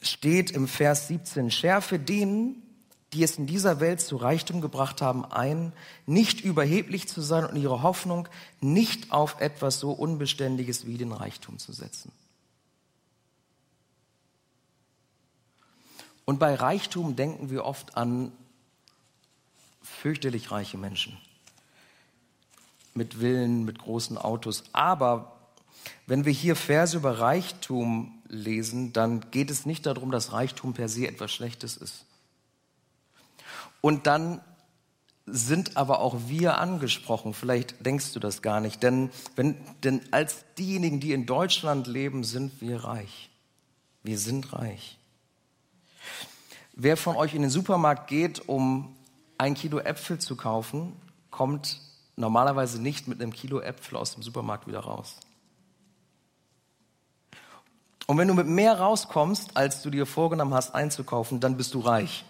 steht 0.00 0.52
im 0.52 0.68
Vers 0.68 1.08
17. 1.08 1.50
Schärfe 1.50 1.98
denen, 1.98 2.62
die 3.12 3.22
es 3.22 3.38
in 3.38 3.46
dieser 3.46 3.80
Welt 3.80 4.00
zu 4.00 4.16
Reichtum 4.16 4.60
gebracht 4.60 5.00
haben, 5.00 5.24
ein, 5.24 5.72
nicht 6.06 6.42
überheblich 6.42 7.08
zu 7.08 7.22
sein 7.22 7.46
und 7.46 7.56
ihre 7.56 7.82
Hoffnung 7.82 8.28
nicht 8.60 9.12
auf 9.12 9.40
etwas 9.40 9.80
so 9.80 9.92
Unbeständiges 9.92 10.86
wie 10.86 10.98
den 10.98 11.12
Reichtum 11.12 11.58
zu 11.58 11.72
setzen. 11.72 12.12
Und 16.26 16.38
bei 16.38 16.54
Reichtum 16.54 17.16
denken 17.16 17.48
wir 17.48 17.64
oft 17.64 17.96
an 17.96 18.32
fürchterlich 19.82 20.50
reiche 20.50 20.76
Menschen 20.76 21.16
mit 22.92 23.14
Villen, 23.14 23.64
mit 23.64 23.78
großen 23.78 24.18
Autos. 24.18 24.64
Aber 24.72 25.38
wenn 26.06 26.26
wir 26.26 26.32
hier 26.32 26.56
Verse 26.56 26.94
über 26.94 27.20
Reichtum 27.20 28.20
lesen, 28.28 28.92
dann 28.92 29.30
geht 29.30 29.50
es 29.50 29.64
nicht 29.64 29.86
darum, 29.86 30.10
dass 30.10 30.32
Reichtum 30.32 30.74
per 30.74 30.90
se 30.90 31.08
etwas 31.08 31.32
Schlechtes 31.32 31.78
ist. 31.78 32.04
Und 33.80 34.06
dann 34.06 34.40
sind 35.26 35.76
aber 35.76 36.00
auch 36.00 36.16
wir 36.26 36.58
angesprochen. 36.58 37.34
Vielleicht 37.34 37.84
denkst 37.84 38.12
du 38.12 38.20
das 38.20 38.42
gar 38.42 38.60
nicht, 38.60 38.82
denn, 38.82 39.10
wenn, 39.36 39.56
denn 39.84 40.00
als 40.10 40.44
diejenigen, 40.56 41.00
die 41.00 41.12
in 41.12 41.26
Deutschland 41.26 41.86
leben, 41.86 42.24
sind 42.24 42.60
wir 42.60 42.84
reich. 42.84 43.30
Wir 44.02 44.18
sind 44.18 44.52
reich. 44.52 44.98
Wer 46.72 46.96
von 46.96 47.16
euch 47.16 47.34
in 47.34 47.42
den 47.42 47.50
Supermarkt 47.50 48.08
geht, 48.08 48.48
um 48.48 48.96
ein 49.36 49.54
Kilo 49.54 49.78
Äpfel 49.78 50.18
zu 50.18 50.36
kaufen, 50.36 50.92
kommt 51.30 51.80
normalerweise 52.16 52.80
nicht 52.80 53.08
mit 53.08 53.20
einem 53.20 53.32
Kilo 53.32 53.60
Äpfel 53.60 53.96
aus 53.96 54.14
dem 54.14 54.22
Supermarkt 54.22 54.66
wieder 54.66 54.80
raus. 54.80 55.16
Und 58.06 58.16
wenn 58.16 58.28
du 58.28 58.34
mit 58.34 58.46
mehr 58.46 58.78
rauskommst, 58.78 59.56
als 59.56 59.82
du 59.82 59.90
dir 59.90 60.06
vorgenommen 60.06 60.54
hast 60.54 60.74
einzukaufen, 60.74 61.40
dann 61.40 61.56
bist 61.56 61.74
du 61.74 61.80
reich. 61.80 62.24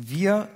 Wir 0.00 0.48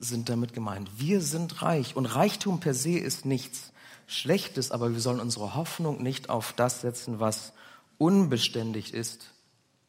sind 0.00 0.28
damit 0.28 0.52
gemeint. 0.52 0.90
Wir 0.98 1.20
sind 1.20 1.62
reich. 1.62 1.94
Und 1.94 2.06
Reichtum 2.06 2.58
per 2.58 2.74
se 2.74 2.98
ist 2.98 3.24
nichts 3.24 3.72
Schlechtes, 4.08 4.72
aber 4.72 4.92
wir 4.92 5.00
sollen 5.00 5.20
unsere 5.20 5.54
Hoffnung 5.54 6.02
nicht 6.02 6.28
auf 6.28 6.52
das 6.52 6.80
setzen, 6.80 7.20
was 7.20 7.52
unbeständig 7.98 8.92
ist, 8.92 9.30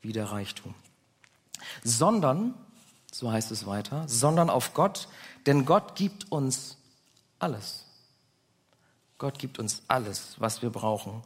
wie 0.01 0.13
der 0.13 0.31
Reichtum. 0.31 0.75
Sondern 1.83 2.53
so 3.11 3.31
heißt 3.31 3.49
es 3.51 3.65
weiter, 3.65 4.07
sondern 4.07 4.49
auf 4.49 4.73
Gott, 4.73 5.07
denn 5.45 5.65
Gott 5.65 5.95
gibt 5.95 6.31
uns 6.31 6.77
alles. 7.39 7.85
Gott 9.17 9.39
gibt 9.39 9.57
uns 9.57 9.81
alles, 9.87 10.35
was 10.37 10.61
wir 10.61 10.69
brauchen, 10.69 11.23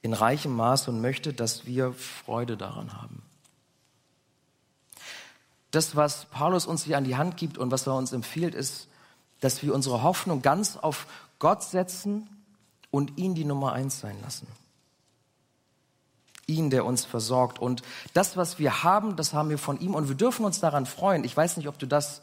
in 0.00 0.12
reichem 0.12 0.54
Maß 0.54 0.88
und 0.88 1.00
möchte, 1.00 1.34
dass 1.34 1.66
wir 1.66 1.92
Freude 1.92 2.56
daran 2.56 2.94
haben. 2.94 3.22
Das, 5.74 5.96
was 5.96 6.26
Paulus 6.26 6.66
uns 6.66 6.84
hier 6.84 6.98
an 6.98 7.04
die 7.04 7.16
Hand 7.16 7.36
gibt 7.36 7.58
und 7.58 7.70
was 7.70 7.86
er 7.86 7.94
uns 7.94 8.12
empfiehlt, 8.12 8.54
ist, 8.54 8.88
dass 9.40 9.62
wir 9.62 9.74
unsere 9.74 10.02
Hoffnung 10.02 10.42
ganz 10.42 10.76
auf 10.76 11.06
Gott 11.38 11.62
setzen 11.62 12.28
und 12.90 13.18
ihn 13.18 13.34
die 13.34 13.44
Nummer 13.44 13.72
eins 13.72 14.00
sein 14.00 14.16
lassen 14.22 14.46
ihn, 16.46 16.70
der 16.70 16.84
uns 16.84 17.04
versorgt. 17.04 17.58
Und 17.58 17.82
das, 18.12 18.36
was 18.36 18.58
wir 18.58 18.82
haben, 18.82 19.16
das 19.16 19.32
haben 19.32 19.50
wir 19.50 19.58
von 19.58 19.80
ihm 19.80 19.94
und 19.94 20.08
wir 20.08 20.14
dürfen 20.14 20.44
uns 20.44 20.60
daran 20.60 20.86
freuen. 20.86 21.24
Ich 21.24 21.36
weiß 21.36 21.56
nicht, 21.56 21.68
ob 21.68 21.78
du 21.78 21.86
das 21.86 22.22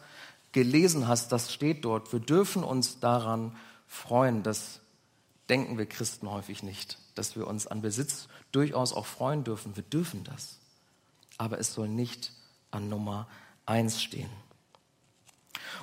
gelesen 0.51 1.07
hast, 1.07 1.31
das 1.31 1.53
steht 1.53 1.85
dort. 1.85 2.11
Wir 2.11 2.19
dürfen 2.19 2.63
uns 2.63 2.99
daran 2.99 3.55
freuen. 3.87 4.43
Das 4.43 4.79
denken 5.49 5.77
wir 5.77 5.85
Christen 5.85 6.29
häufig 6.29 6.63
nicht, 6.63 6.97
dass 7.15 7.35
wir 7.35 7.47
uns 7.47 7.67
an 7.67 7.81
Besitz 7.81 8.27
durchaus 8.51 8.93
auch 8.93 9.05
freuen 9.05 9.43
dürfen. 9.43 9.75
Wir 9.75 9.83
dürfen 9.83 10.23
das. 10.23 10.57
Aber 11.37 11.59
es 11.59 11.73
soll 11.73 11.87
nicht 11.87 12.31
an 12.71 12.89
Nummer 12.89 13.27
eins 13.65 14.01
stehen. 14.01 14.29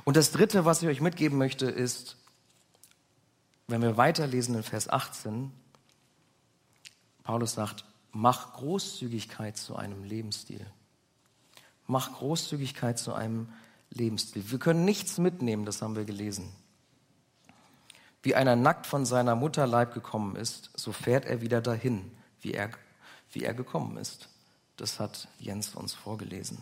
Und 0.05 0.17
das 0.17 0.33
Dritte, 0.33 0.65
was 0.65 0.83
ich 0.83 0.89
euch 0.89 1.01
mitgeben 1.01 1.39
möchte, 1.39 1.67
ist, 1.67 2.17
wenn 3.67 3.83
wir 3.83 3.97
weiterlesen 3.97 4.55
in 4.55 4.63
Vers 4.63 4.89
18, 4.89 5.53
Paulus 7.23 7.53
sagt, 7.53 7.85
Mach 8.11 8.55
Großzügigkeit 8.55 9.57
zu 9.57 9.77
einem 9.77 10.03
Lebensstil. 10.03 10.67
Mach 11.87 12.15
Großzügigkeit 12.15 12.99
zu 12.99 13.13
einem 13.13 13.53
Lebensstil. 13.91 14.51
Wir 14.51 14.59
können 14.59 14.85
nichts 14.85 15.19
mitnehmen, 15.19 15.65
das 15.65 15.83
haben 15.83 15.95
wir 15.95 16.05
gelesen. 16.05 16.51
Wie 18.23 18.35
einer 18.35 18.57
nackt 18.57 18.87
von 18.87 19.07
seiner 19.07 19.37
Mutterleib 19.37 19.95
gekommen 19.95 20.37
ist, 20.37 20.71
so 20.75 20.93
fährt 20.93 21.27
er 21.27 21.41
wieder 21.41 21.61
dahin, 21.61 22.11
wie 22.41 22.53
er, 22.53 22.71
wie 23.31 23.45
er 23.45 23.55
gekommen 23.55 23.97
ist. 23.99 24.29
Das 24.77 24.99
hat 24.99 25.29
Jens 25.39 25.75
uns 25.75 25.95
vorgelesen. 25.95 26.59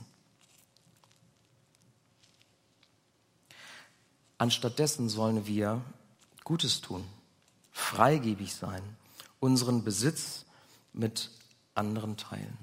Anstattdessen 4.38 5.08
sollen 5.08 5.46
wir 5.46 5.82
Gutes 6.44 6.80
tun, 6.80 7.04
freigebig 7.72 8.54
sein, 8.54 8.82
unseren 9.40 9.82
Besitz 9.84 10.44
mit 10.92 11.30
anderen 11.74 12.16
teilen. 12.16 12.56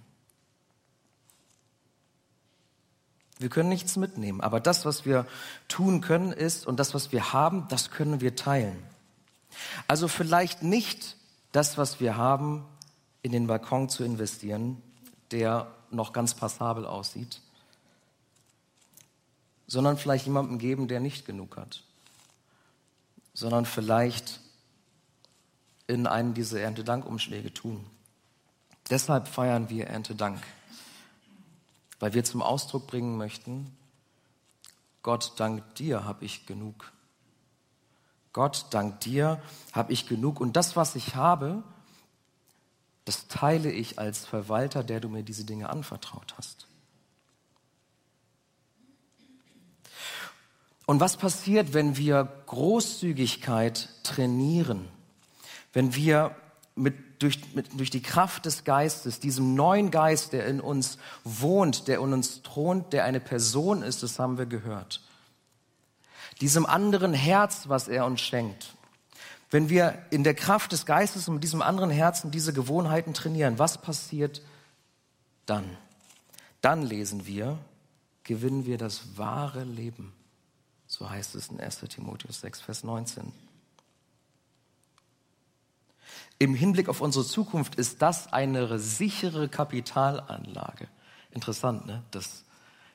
Wir 3.40 3.50
können 3.50 3.70
nichts 3.70 3.98
mitnehmen, 3.98 4.42
aber 4.42 4.60
das, 4.60 4.86
was 4.86 5.06
wir 5.06 5.26
tun 5.68 6.02
können, 6.02 6.32
ist, 6.32 6.66
und 6.66 6.80
das, 6.80 6.94
was 6.94 7.12
wir 7.12 7.34
haben, 7.34 7.68
das 7.68 7.92
können 7.92 8.22
wir 8.22 8.36
teilen. 8.36 8.82
Also 9.88 10.08
vielleicht 10.08 10.64
nicht 10.64 11.18
das, 11.52 11.78
was 11.78 12.00
wir 12.00 12.16
haben, 12.16 12.66
in 13.22 13.32
den 13.32 13.48
Balkon 13.48 13.90
zu 13.90 14.04
investieren, 14.04 14.82
der 15.32 15.68
noch 15.92 16.14
ganz 16.14 16.34
passabel 16.36 16.86
aussieht, 16.86 17.42
sondern 19.68 19.98
vielleicht 19.98 20.26
jemandem 20.26 20.60
geben, 20.60 20.88
der 20.88 21.00
nicht 21.00 21.26
genug 21.26 21.58
hat, 21.58 21.84
sondern 23.34 23.66
vielleicht 23.66 24.40
in 25.88 26.08
einen 26.08 26.34
dieser 26.34 26.60
Erntedankumschläge 26.60 27.54
tun. 27.54 27.86
Deshalb 28.90 29.28
feiern 29.28 29.70
wir 29.70 29.88
Erntedank, 29.88 30.42
weil 32.00 32.14
wir 32.14 32.24
zum 32.24 32.42
Ausdruck 32.42 32.88
bringen 32.88 33.18
möchten, 33.18 33.76
Gott, 35.04 35.34
dank 35.36 35.76
dir 35.76 36.06
habe 36.06 36.24
ich 36.24 36.46
genug. 36.46 36.94
Gott, 38.32 38.68
dank 38.72 39.02
dir 39.02 39.42
habe 39.74 39.92
ich 39.92 40.08
genug. 40.08 40.40
Und 40.40 40.56
das, 40.56 40.78
was 40.78 40.96
ich 40.96 41.16
habe, 41.16 41.62
das 43.06 43.28
teile 43.28 43.70
ich 43.70 44.00
als 44.00 44.26
Verwalter, 44.26 44.82
der 44.84 45.02
du 45.02 45.10
mir 45.10 45.24
diese 45.24 45.44
Dinge 45.44 45.70
anvertraut 45.70 46.36
hast. 46.38 46.68
Und 50.86 51.00
was 51.00 51.18
passiert, 51.18 51.74
wenn 51.74 51.98
wir 51.98 52.28
Großzügigkeit 52.48 53.90
trainieren? 54.04 54.88
Wenn 55.72 55.96
wir 55.96 56.36
mit, 56.76 57.22
durch, 57.22 57.54
mit, 57.54 57.80
durch 57.80 57.90
die 57.90 58.02
Kraft 58.02 58.46
des 58.46 58.64
Geistes, 58.64 59.20
diesem 59.20 59.56
neuen 59.56 59.92
Geist, 59.92 60.34
der 60.34 60.46
in 60.46 60.60
uns 60.60 60.98
wohnt, 61.24 61.88
der 61.88 62.00
in 62.00 62.14
uns 62.14 62.42
thront, 62.42 62.94
der 62.94 63.06
eine 63.06 63.20
Person 63.20 63.82
ist, 63.82 64.04
das 64.04 64.20
haben 64.20 64.38
wir 64.38 64.46
gehört. 64.46 65.02
Diesem 66.42 66.66
anderen 66.66 67.14
Herz, 67.14 67.70
was 67.70 67.88
er 67.88 68.06
uns 68.06 68.22
schenkt. 68.22 68.74
Wenn 69.52 69.70
wir 69.70 70.04
in 70.10 70.24
der 70.24 70.34
Kraft 70.34 70.72
des 70.72 70.86
Geistes 70.86 71.28
und 71.28 71.36
mit 71.36 71.44
diesem 71.44 71.62
anderen 71.62 71.92
Herzen 71.92 72.32
diese 72.32 72.54
Gewohnheiten 72.54 73.14
trainieren, 73.14 73.60
was 73.60 73.80
passiert 73.80 74.42
dann? 75.46 75.78
Dann 76.62 76.82
lesen 76.82 77.28
wir, 77.28 77.60
gewinnen 78.24 78.66
wir 78.66 78.78
das 78.78 79.18
wahre 79.18 79.64
Leben. 79.64 80.12
So 80.94 81.10
heißt 81.10 81.34
es 81.34 81.48
in 81.48 81.60
1 81.60 81.80
Timotheus 81.90 82.42
6, 82.42 82.62
Vers 82.62 82.84
19. 82.84 83.34
Im 86.38 86.54
Hinblick 86.54 86.88
auf 86.88 87.02
unsere 87.02 87.26
Zukunft 87.26 87.74
ist 87.74 88.04
das 88.04 88.32
eine 88.32 88.78
sichere 88.78 89.50
Kapitalanlage. 89.50 90.88
Interessant, 91.32 91.88
ne? 91.88 92.04
dass 92.12 92.44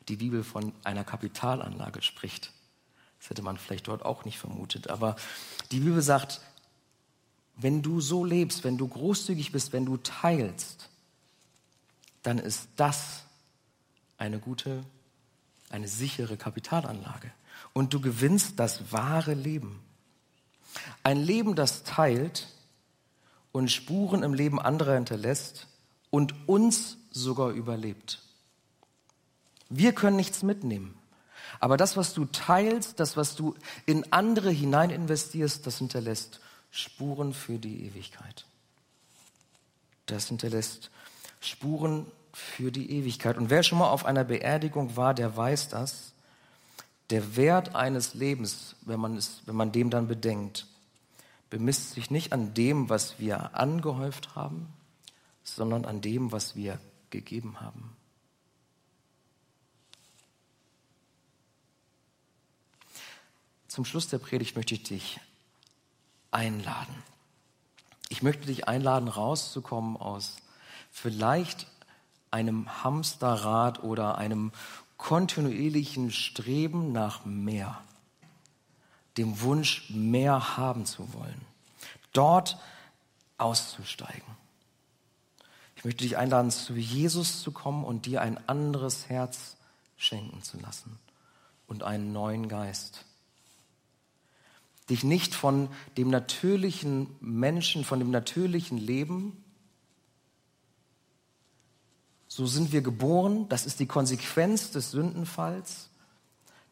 die 0.06 0.14
Bibel 0.14 0.44
von 0.44 0.72
einer 0.84 1.02
Kapitalanlage 1.02 2.00
spricht. 2.00 2.52
Das 3.18 3.30
hätte 3.30 3.42
man 3.42 3.58
vielleicht 3.58 3.88
dort 3.88 4.04
auch 4.04 4.24
nicht 4.24 4.38
vermutet. 4.38 4.90
Aber 4.90 5.16
die 5.72 5.80
Bibel 5.80 6.00
sagt, 6.00 6.40
wenn 7.56 7.82
du 7.82 8.00
so 8.00 8.24
lebst, 8.24 8.62
wenn 8.62 8.78
du 8.78 8.86
großzügig 8.86 9.50
bist, 9.50 9.72
wenn 9.72 9.86
du 9.86 9.96
teilst, 9.96 10.88
dann 12.22 12.38
ist 12.38 12.68
das 12.76 13.24
eine 14.18 14.38
gute, 14.38 14.84
eine 15.68 15.88
sichere 15.88 16.36
Kapitalanlage. 16.36 17.32
Und 17.78 17.94
du 17.94 18.00
gewinnst 18.00 18.58
das 18.58 18.90
wahre 18.90 19.34
Leben. 19.34 19.80
Ein 21.04 21.16
Leben, 21.16 21.54
das 21.54 21.84
teilt, 21.84 22.48
und 23.52 23.70
Spuren 23.70 24.24
im 24.24 24.34
Leben 24.34 24.60
anderer 24.60 24.94
hinterlässt 24.94 25.68
und 26.10 26.34
uns 26.48 26.96
sogar 27.12 27.50
überlebt. 27.50 28.20
Wir 29.68 29.92
können 29.92 30.16
nichts 30.16 30.42
mitnehmen. 30.42 30.98
Aber 31.60 31.76
das, 31.76 31.96
was 31.96 32.14
du 32.14 32.24
teilst, 32.24 32.98
das, 32.98 33.16
was 33.16 33.36
du 33.36 33.54
in 33.86 34.12
andere 34.12 34.50
hinein 34.50 34.90
investierst, 34.90 35.64
das 35.64 35.78
hinterlässt 35.78 36.40
Spuren 36.72 37.32
für 37.32 37.60
die 37.60 37.86
Ewigkeit. 37.86 38.44
Das 40.06 40.26
hinterlässt 40.26 40.90
Spuren 41.38 42.06
für 42.32 42.72
die 42.72 42.90
Ewigkeit. 42.90 43.36
Und 43.36 43.50
wer 43.50 43.62
schon 43.62 43.78
mal 43.78 43.90
auf 43.90 44.04
einer 44.04 44.24
Beerdigung 44.24 44.96
war, 44.96 45.14
der 45.14 45.36
weiß 45.36 45.68
das. 45.68 46.12
Der 47.10 47.36
Wert 47.36 47.74
eines 47.74 48.14
Lebens, 48.14 48.76
wenn 48.82 49.00
man, 49.00 49.16
es, 49.16 49.42
wenn 49.46 49.56
man 49.56 49.72
dem 49.72 49.90
dann 49.90 50.08
bedenkt, 50.08 50.66
bemisst 51.50 51.92
sich 51.92 52.10
nicht 52.10 52.32
an 52.32 52.52
dem, 52.54 52.90
was 52.90 53.18
wir 53.18 53.56
angehäuft 53.56 54.34
haben, 54.34 54.68
sondern 55.42 55.84
an 55.84 56.00
dem, 56.00 56.32
was 56.32 56.54
wir 56.54 56.78
gegeben 57.10 57.60
haben. 57.60 57.96
Zum 63.68 63.84
Schluss 63.84 64.08
der 64.08 64.18
Predigt 64.18 64.56
möchte 64.56 64.74
ich 64.74 64.82
dich 64.82 65.20
einladen. 66.30 66.94
Ich 68.08 68.22
möchte 68.22 68.46
dich 68.46 68.66
einladen, 68.66 69.08
rauszukommen 69.08 69.96
aus 69.96 70.36
vielleicht 70.90 71.66
einem 72.30 72.82
Hamsterrad 72.82 73.82
oder 73.82 74.18
einem 74.18 74.52
kontinuierlichen 74.98 76.10
Streben 76.10 76.92
nach 76.92 77.24
mehr 77.24 77.80
dem 79.18 79.40
Wunsch, 79.40 79.90
mehr 79.90 80.56
haben 80.56 80.86
zu 80.86 81.12
wollen, 81.12 81.40
dort 82.12 82.56
auszusteigen. 83.36 84.22
Ich 85.76 85.84
möchte 85.84 86.04
dich 86.04 86.16
einladen, 86.16 86.50
zu 86.50 86.74
Jesus 86.74 87.42
zu 87.42 87.52
kommen 87.52 87.84
und 87.84 88.06
dir 88.06 88.22
ein 88.22 88.38
anderes 88.48 89.08
Herz 89.08 89.56
schenken 89.96 90.42
zu 90.42 90.58
lassen 90.58 90.98
und 91.66 91.82
einen 91.82 92.12
neuen 92.12 92.48
Geist. 92.48 93.04
Dich 94.88 95.04
nicht 95.04 95.34
von 95.34 95.68
dem 95.96 96.08
natürlichen 96.08 97.08
Menschen, 97.20 97.84
von 97.84 97.98
dem 97.98 98.10
natürlichen 98.10 98.78
Leben, 98.78 99.44
so 102.38 102.46
sind 102.46 102.70
wir 102.70 102.82
geboren, 102.82 103.48
das 103.48 103.66
ist 103.66 103.80
die 103.80 103.88
Konsequenz 103.88 104.70
des 104.70 104.92
Sündenfalls, 104.92 105.88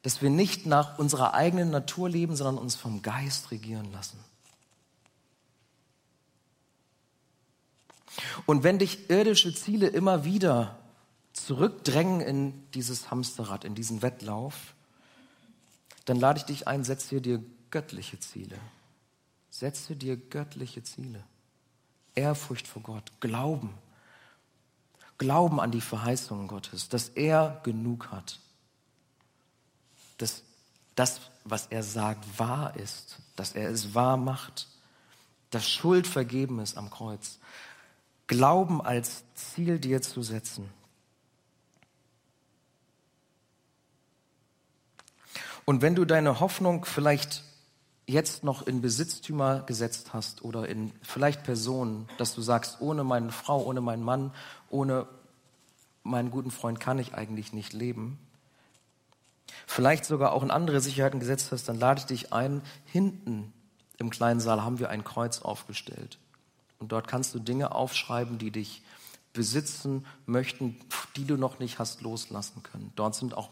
dass 0.02 0.22
wir 0.22 0.31
nicht 0.31 0.64
nach 0.64 1.00
unserer 1.00 1.35
eigenen 1.35 1.70
Natur 1.70 2.09
leben, 2.09 2.37
sondern 2.37 2.57
uns 2.57 2.76
vom 2.76 3.02
Geist 3.02 3.50
regieren 3.50 3.90
lassen. 3.90 4.16
Und 8.46 8.62
wenn 8.62 8.79
dich 8.79 9.11
irdische 9.11 9.52
Ziele 9.57 9.88
immer 9.88 10.24
wieder 10.24 10.79
zurückdrängen 11.33 12.20
in 12.20 12.70
dieses 12.70 13.11
Hamsterrad, 13.11 13.64
in 13.64 13.74
diesen 13.74 14.02
Wettlauf, 14.02 14.76
dann 16.05 16.20
lade 16.20 16.38
ich 16.38 16.44
dich 16.44 16.68
ein, 16.68 16.85
setze 16.85 17.20
dir 17.20 17.42
göttliche 17.72 18.20
Ziele. 18.20 18.57
Setze 19.50 19.96
dir 19.96 20.16
göttliche 20.16 20.85
Ziele. 20.85 21.24
Ehrfurcht 22.14 22.68
vor 22.68 22.83
Gott, 22.83 23.11
Glauben. 23.18 23.74
Glauben 25.18 25.61
an 25.61 25.70
die 25.70 25.81
Verheißungen 25.81 26.48
Gottes, 26.48 26.88
dass 26.88 27.09
er 27.11 27.61
genug 27.64 28.11
hat 28.11 28.38
dass 30.18 30.42
das, 30.94 31.20
was 31.44 31.66
er 31.66 31.83
sagt, 31.83 32.38
wahr 32.38 32.74
ist, 32.76 33.18
dass 33.37 33.52
er 33.52 33.70
es 33.70 33.94
wahr 33.94 34.16
macht, 34.16 34.68
dass 35.50 35.68
Schuld 35.68 36.07
vergeben 36.07 36.59
ist 36.59 36.76
am 36.76 36.90
Kreuz. 36.90 37.38
Glauben 38.26 38.81
als 38.81 39.24
Ziel 39.35 39.79
dir 39.79 40.02
zu 40.02 40.22
setzen. 40.22 40.68
Und 45.64 45.83
wenn 45.83 45.94
du 45.94 46.05
deine 46.05 46.40
Hoffnung 46.40 46.85
vielleicht 46.85 47.42
jetzt 48.07 48.45
noch 48.45 48.66
in 48.66 48.81
Besitztümer 48.81 49.62
gesetzt 49.62 50.12
hast 50.12 50.42
oder 50.42 50.69
in 50.69 50.92
vielleicht 51.03 51.42
Personen, 51.42 52.09
dass 52.19 52.35
du 52.35 52.40
sagst, 52.40 52.81
ohne 52.81 53.05
meine 53.05 53.33
Frau, 53.33 53.62
ohne 53.64 53.81
meinen 53.81 54.05
Mann, 54.05 54.33
ohne 54.71 55.07
meinen 56.05 56.31
guten 56.31 56.53
Freund 56.53 56.79
kann 56.79 56.99
ich 56.99 57.14
eigentlich 57.14 57.53
nicht 57.53 57.73
leben, 57.73 58.19
vielleicht 59.66 60.05
sogar 60.05 60.33
auch 60.33 60.42
in 60.42 60.51
andere 60.51 60.81
Sicherheiten 60.81 61.21
gesetzt 61.21 61.51
hast, 61.51 61.69
dann 61.69 61.79
lade 61.79 62.01
ich 62.01 62.07
dich 62.07 62.33
ein. 62.33 62.62
Hinten 62.85 63.53
im 63.99 64.11
kleinen 64.11 64.40
Saal 64.40 64.62
haben 64.62 64.79
wir 64.79 64.90
ein 64.90 65.05
Kreuz 65.05 65.42
aufgestellt. 65.42 66.19
Und 66.79 66.92
dort 66.92 67.09
kannst 67.09 67.35
du 67.35 67.38
Dinge 67.38 67.75
aufschreiben, 67.75 68.38
die 68.38 68.51
dich 68.51 68.83
besitzen 69.33 70.07
möchten, 70.27 70.79
die 71.16 71.25
du 71.25 71.37
noch 71.37 71.59
nicht 71.59 71.79
hast 71.79 72.03
loslassen 72.03 72.62
können. 72.62 72.92
Dort 72.97 73.14
sind 73.14 73.37
auch 73.37 73.51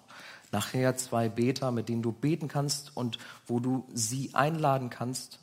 nachher 0.55 0.97
zwei 0.97 1.29
Beter, 1.29 1.73
mit 1.73 1.89
denen 1.89 2.03
du 2.03 2.13
beten 2.13 2.47
kannst 2.47 2.97
und 2.97 3.19
wo 3.47 3.59
du 3.59 3.85
sie 3.93 4.31
einladen 4.35 4.89
kannst, 4.89 5.41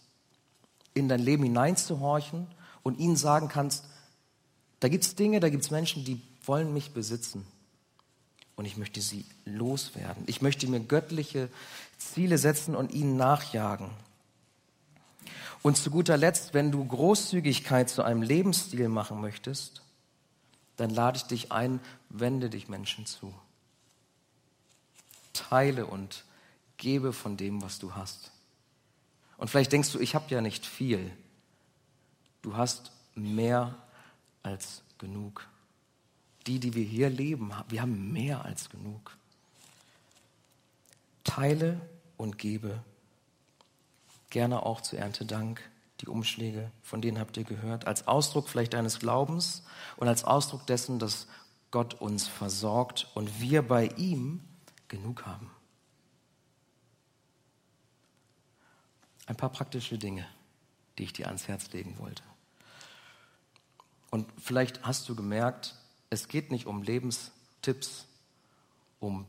in 0.94 1.10
dein 1.10 1.20
Leben 1.20 1.44
hineinzuhorchen 1.44 2.48
und 2.82 2.98
ihnen 2.98 3.18
sagen 3.18 3.50
kannst, 3.50 3.86
da 4.80 4.88
gibt 4.88 5.04
es 5.04 5.16
Dinge, 5.16 5.42
da 5.42 5.50
gibt 5.50 5.64
es 5.64 5.70
Menschen, 5.70 6.06
die 6.06 6.22
wollen 6.46 6.74
mich 6.74 6.94
besitzen 6.94 7.46
und 8.56 8.64
ich 8.64 8.78
möchte 8.78 9.02
sie 9.02 9.26
loswerden. 9.44 10.24
Ich 10.28 10.42
möchte 10.42 10.66
mir 10.68 10.80
göttliche 10.80 11.50
Ziele 11.98 12.38
setzen 12.38 12.74
und 12.74 12.94
ihnen 12.94 13.18
nachjagen. 13.18 13.90
Und 15.62 15.76
zu 15.78 15.92
guter 15.92 16.16
Letzt, 16.16 16.54
wenn 16.54 16.72
du 16.72 16.84
Großzügigkeit 16.86 17.90
zu 17.90 18.02
einem 18.02 18.22
Lebensstil 18.22 18.88
machen 18.88 19.20
möchtest, 19.20 19.82
dann 20.78 20.90
lade 20.90 21.18
ich 21.18 21.24
dich 21.24 21.52
ein, 21.52 21.82
wende 22.10 22.50
dich 22.50 22.70
Menschen 22.70 23.06
zu. 23.06 23.34
Teile 25.34 25.86
und 25.86 26.26
gebe 26.78 27.14
von 27.14 27.38
dem, 27.38 27.62
was 27.62 27.80
du 27.80 27.96
hast. 27.96 28.32
Und 29.38 29.50
vielleicht 29.50 29.72
denkst 29.72 29.92
du, 29.92 30.00
ich 30.00 30.16
habe 30.16 30.26
ja 30.30 30.42
nicht 30.42 30.66
viel. 30.66 31.12
Du 32.42 32.56
hast 32.56 32.92
mehr 33.16 33.76
als 34.44 34.84
genug 34.98 35.48
die, 36.48 36.60
die 36.60 36.74
wir 36.74 36.84
hier 36.84 37.10
leben, 37.10 37.52
wir 37.70 37.82
haben 37.82 38.12
mehr 38.12 38.46
als 38.46 38.70
genug. 38.70 39.16
Teile 41.24 41.80
und 42.18 42.38
gebe. 42.38 42.84
Gerne 44.30 44.66
auch 44.66 44.82
zu 44.82 44.98
Erntedank. 44.98 45.62
Die 46.02 46.08
Umschläge, 46.08 46.72
von 46.82 47.00
denen 47.00 47.20
habt 47.20 47.38
ihr 47.38 47.44
gehört, 47.44 47.86
als 47.86 48.08
Ausdruck 48.08 48.50
vielleicht 48.50 48.74
deines 48.74 48.98
Glaubens 48.98 49.64
und 49.98 50.08
als 50.08 50.24
Ausdruck 50.24 50.66
dessen, 50.66 50.98
dass 50.98 51.28
Gott 51.70 51.94
uns 51.94 52.28
versorgt 52.28 53.08
und 53.14 53.40
wir 53.40 53.62
bei 53.62 53.86
ihm 53.98 54.42
genug 54.92 55.26
haben. 55.26 55.50
Ein 59.26 59.38
paar 59.38 59.50
praktische 59.50 59.98
Dinge, 59.98 60.28
die 60.98 61.04
ich 61.04 61.14
dir 61.14 61.28
ans 61.28 61.48
Herz 61.48 61.72
legen 61.72 61.98
wollte. 61.98 62.22
Und 64.12 64.28
vielleicht 64.38 64.84
hast 64.84 65.08
du 65.08 65.16
gemerkt, 65.16 65.76
es 66.10 66.28
geht 66.28 66.52
nicht 66.52 66.68
um 66.68 66.84
Lebenstipps, 66.84 68.06
um 69.00 69.26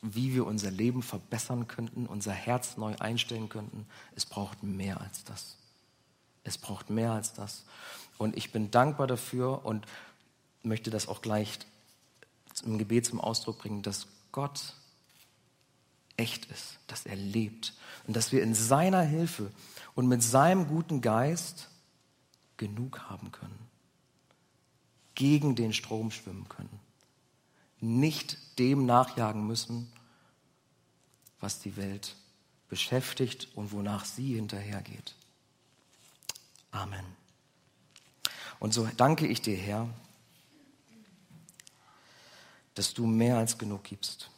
wie 0.00 0.34
wir 0.34 0.46
unser 0.46 0.70
Leben 0.70 1.02
verbessern 1.02 1.66
könnten, 1.68 2.06
unser 2.06 2.32
Herz 2.32 2.76
neu 2.76 2.94
einstellen 2.98 3.48
könnten. 3.48 3.86
Es 4.14 4.24
braucht 4.24 4.62
mehr 4.62 5.00
als 5.00 5.24
das. 5.24 5.56
Es 6.44 6.56
braucht 6.58 6.90
mehr 6.90 7.12
als 7.12 7.34
das. 7.34 7.64
Und 8.18 8.36
ich 8.36 8.52
bin 8.52 8.70
dankbar 8.70 9.08
dafür 9.08 9.64
und 9.64 9.86
möchte 10.62 10.90
das 10.90 11.08
auch 11.08 11.22
gleich 11.22 11.58
im 12.64 12.78
Gebet 12.78 13.06
zum 13.06 13.20
Ausdruck 13.20 13.58
bringen, 13.58 13.82
dass 13.82 14.06
Gott 14.32 14.74
echt 16.16 16.46
ist, 16.46 16.78
dass 16.86 17.06
er 17.06 17.16
lebt 17.16 17.74
und 18.06 18.16
dass 18.16 18.32
wir 18.32 18.42
in 18.42 18.54
seiner 18.54 19.02
Hilfe 19.02 19.50
und 19.94 20.08
mit 20.08 20.22
seinem 20.22 20.66
guten 20.68 21.00
Geist 21.00 21.68
genug 22.56 23.00
haben 23.10 23.32
können, 23.32 23.58
gegen 25.14 25.54
den 25.54 25.72
Strom 25.72 26.10
schwimmen 26.10 26.48
können, 26.48 26.80
nicht 27.80 28.58
dem 28.58 28.86
nachjagen 28.86 29.46
müssen, 29.46 29.92
was 31.40 31.60
die 31.60 31.76
Welt 31.76 32.16
beschäftigt 32.68 33.48
und 33.54 33.72
wonach 33.72 34.04
sie 34.04 34.34
hinterhergeht. 34.34 35.14
Amen. 36.70 37.04
Und 38.60 38.72
so 38.72 38.88
danke 38.96 39.26
ich 39.26 39.42
dir, 39.42 39.56
Herr, 39.56 39.88
dass 42.74 42.94
du 42.94 43.06
mehr 43.06 43.38
als 43.38 43.58
genug 43.58 43.84
gibst. 43.84 44.30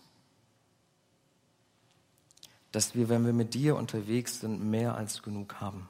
Dass 2.73 2.95
wir, 2.95 3.09
wenn 3.09 3.25
wir 3.25 3.33
mit 3.33 3.55
dir 3.55 3.77
unterwegs 3.77 4.41
sind, 4.41 4.63
mehr 4.63 4.97
als 4.97 5.23
genug 5.23 5.61
haben. 5.61 5.89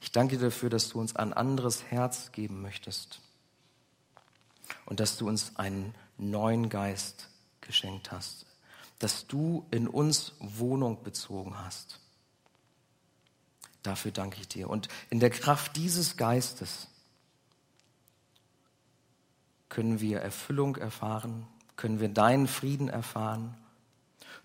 Ich 0.00 0.12
danke 0.12 0.36
dir 0.36 0.44
dafür, 0.44 0.70
dass 0.70 0.88
du 0.88 1.00
uns 1.00 1.16
ein 1.16 1.32
anderes 1.32 1.84
Herz 1.84 2.30
geben 2.32 2.62
möchtest 2.62 3.20
und 4.84 5.00
dass 5.00 5.16
du 5.16 5.26
uns 5.28 5.56
einen 5.56 5.94
neuen 6.18 6.68
Geist 6.68 7.28
geschenkt 7.60 8.12
hast, 8.12 8.46
dass 8.98 9.26
du 9.26 9.66
in 9.70 9.88
uns 9.88 10.32
Wohnung 10.38 11.02
bezogen 11.02 11.58
hast. 11.58 12.00
Dafür 13.82 14.10
danke 14.10 14.40
ich 14.40 14.48
dir. 14.48 14.68
Und 14.68 14.88
in 15.10 15.20
der 15.20 15.30
Kraft 15.30 15.76
dieses 15.76 16.16
Geistes 16.16 16.88
können 19.68 20.00
wir 20.00 20.20
Erfüllung 20.20 20.76
erfahren, 20.76 21.46
können 21.76 22.00
wir 22.00 22.08
deinen 22.08 22.46
Frieden 22.46 22.88
erfahren, 22.88 23.54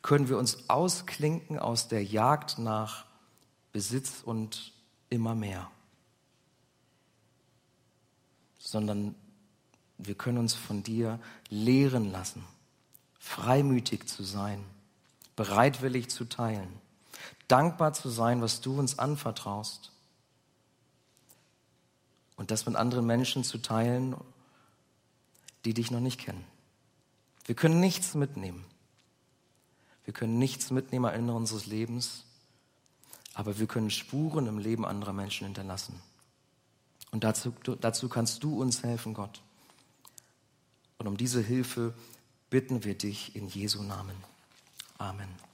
können 0.02 0.30
wir 0.30 0.38
uns 0.38 0.70
ausklinken 0.70 1.60
aus 1.60 1.88
der 1.88 2.04
Jagd 2.04 2.58
nach 2.58 3.06
Besitz 3.72 4.22
und 4.24 4.74
immer 5.10 5.36
mehr, 5.36 5.70
sondern 8.58 9.16
wir 9.98 10.16
können 10.16 10.40
uns 10.40 10.56
von 10.56 10.84
dir 10.84 11.20
lehren 11.50 12.12
lassen, 12.12 12.44
freimütig 13.20 14.08
zu 14.08 14.24
sein, 14.24 14.64
bereitwillig 15.36 16.10
zu 16.10 16.26
teilen, 16.26 16.70
dankbar 17.48 17.94
zu 17.94 18.10
sein, 18.10 18.42
was 18.42 18.62
du 18.62 18.80
uns 18.80 18.98
anvertraust 18.98 19.92
und 22.36 22.50
das 22.50 22.66
mit 22.66 22.76
anderen 22.76 23.06
Menschen 23.06 23.44
zu 23.44 23.60
teilen 23.60 24.16
die 25.66 25.74
dich 25.74 25.92
noch 25.92 26.00
nicht 26.00 26.20
kennen. 26.20 26.44
Wir 27.46 27.56
können 27.56 27.80
nichts 27.80 28.16
mitnehmen. 28.16 28.66
Wir 30.06 30.14
können 30.14 30.40
nichts 30.40 30.72
mitnehmen 30.72 31.06
am 31.06 31.14
Ende 31.14 31.34
unseres 31.34 31.66
Lebens, 31.66 32.24
aber 33.34 33.60
wir 33.60 33.68
können 33.68 33.90
Spuren 33.90 34.48
im 34.48 34.58
Leben 34.58 34.86
anderer 34.86 35.14
Menschen 35.14 35.46
hinterlassen. 35.46 36.02
Und 37.12 37.24
dazu, 37.24 37.54
dazu 37.80 38.10
kannst 38.10 38.44
du 38.44 38.62
uns 38.62 38.84
helfen, 38.84 39.14
Gott. 39.14 39.42
Und 40.98 41.08
um 41.08 41.18
diese 41.18 41.42
Hilfe 41.42 41.94
bitten 42.50 42.84
wir 42.84 42.98
dich 42.98 43.36
in 43.36 43.48
Jesu 43.48 43.84
Namen. 43.84 44.16
Amen. 44.98 45.51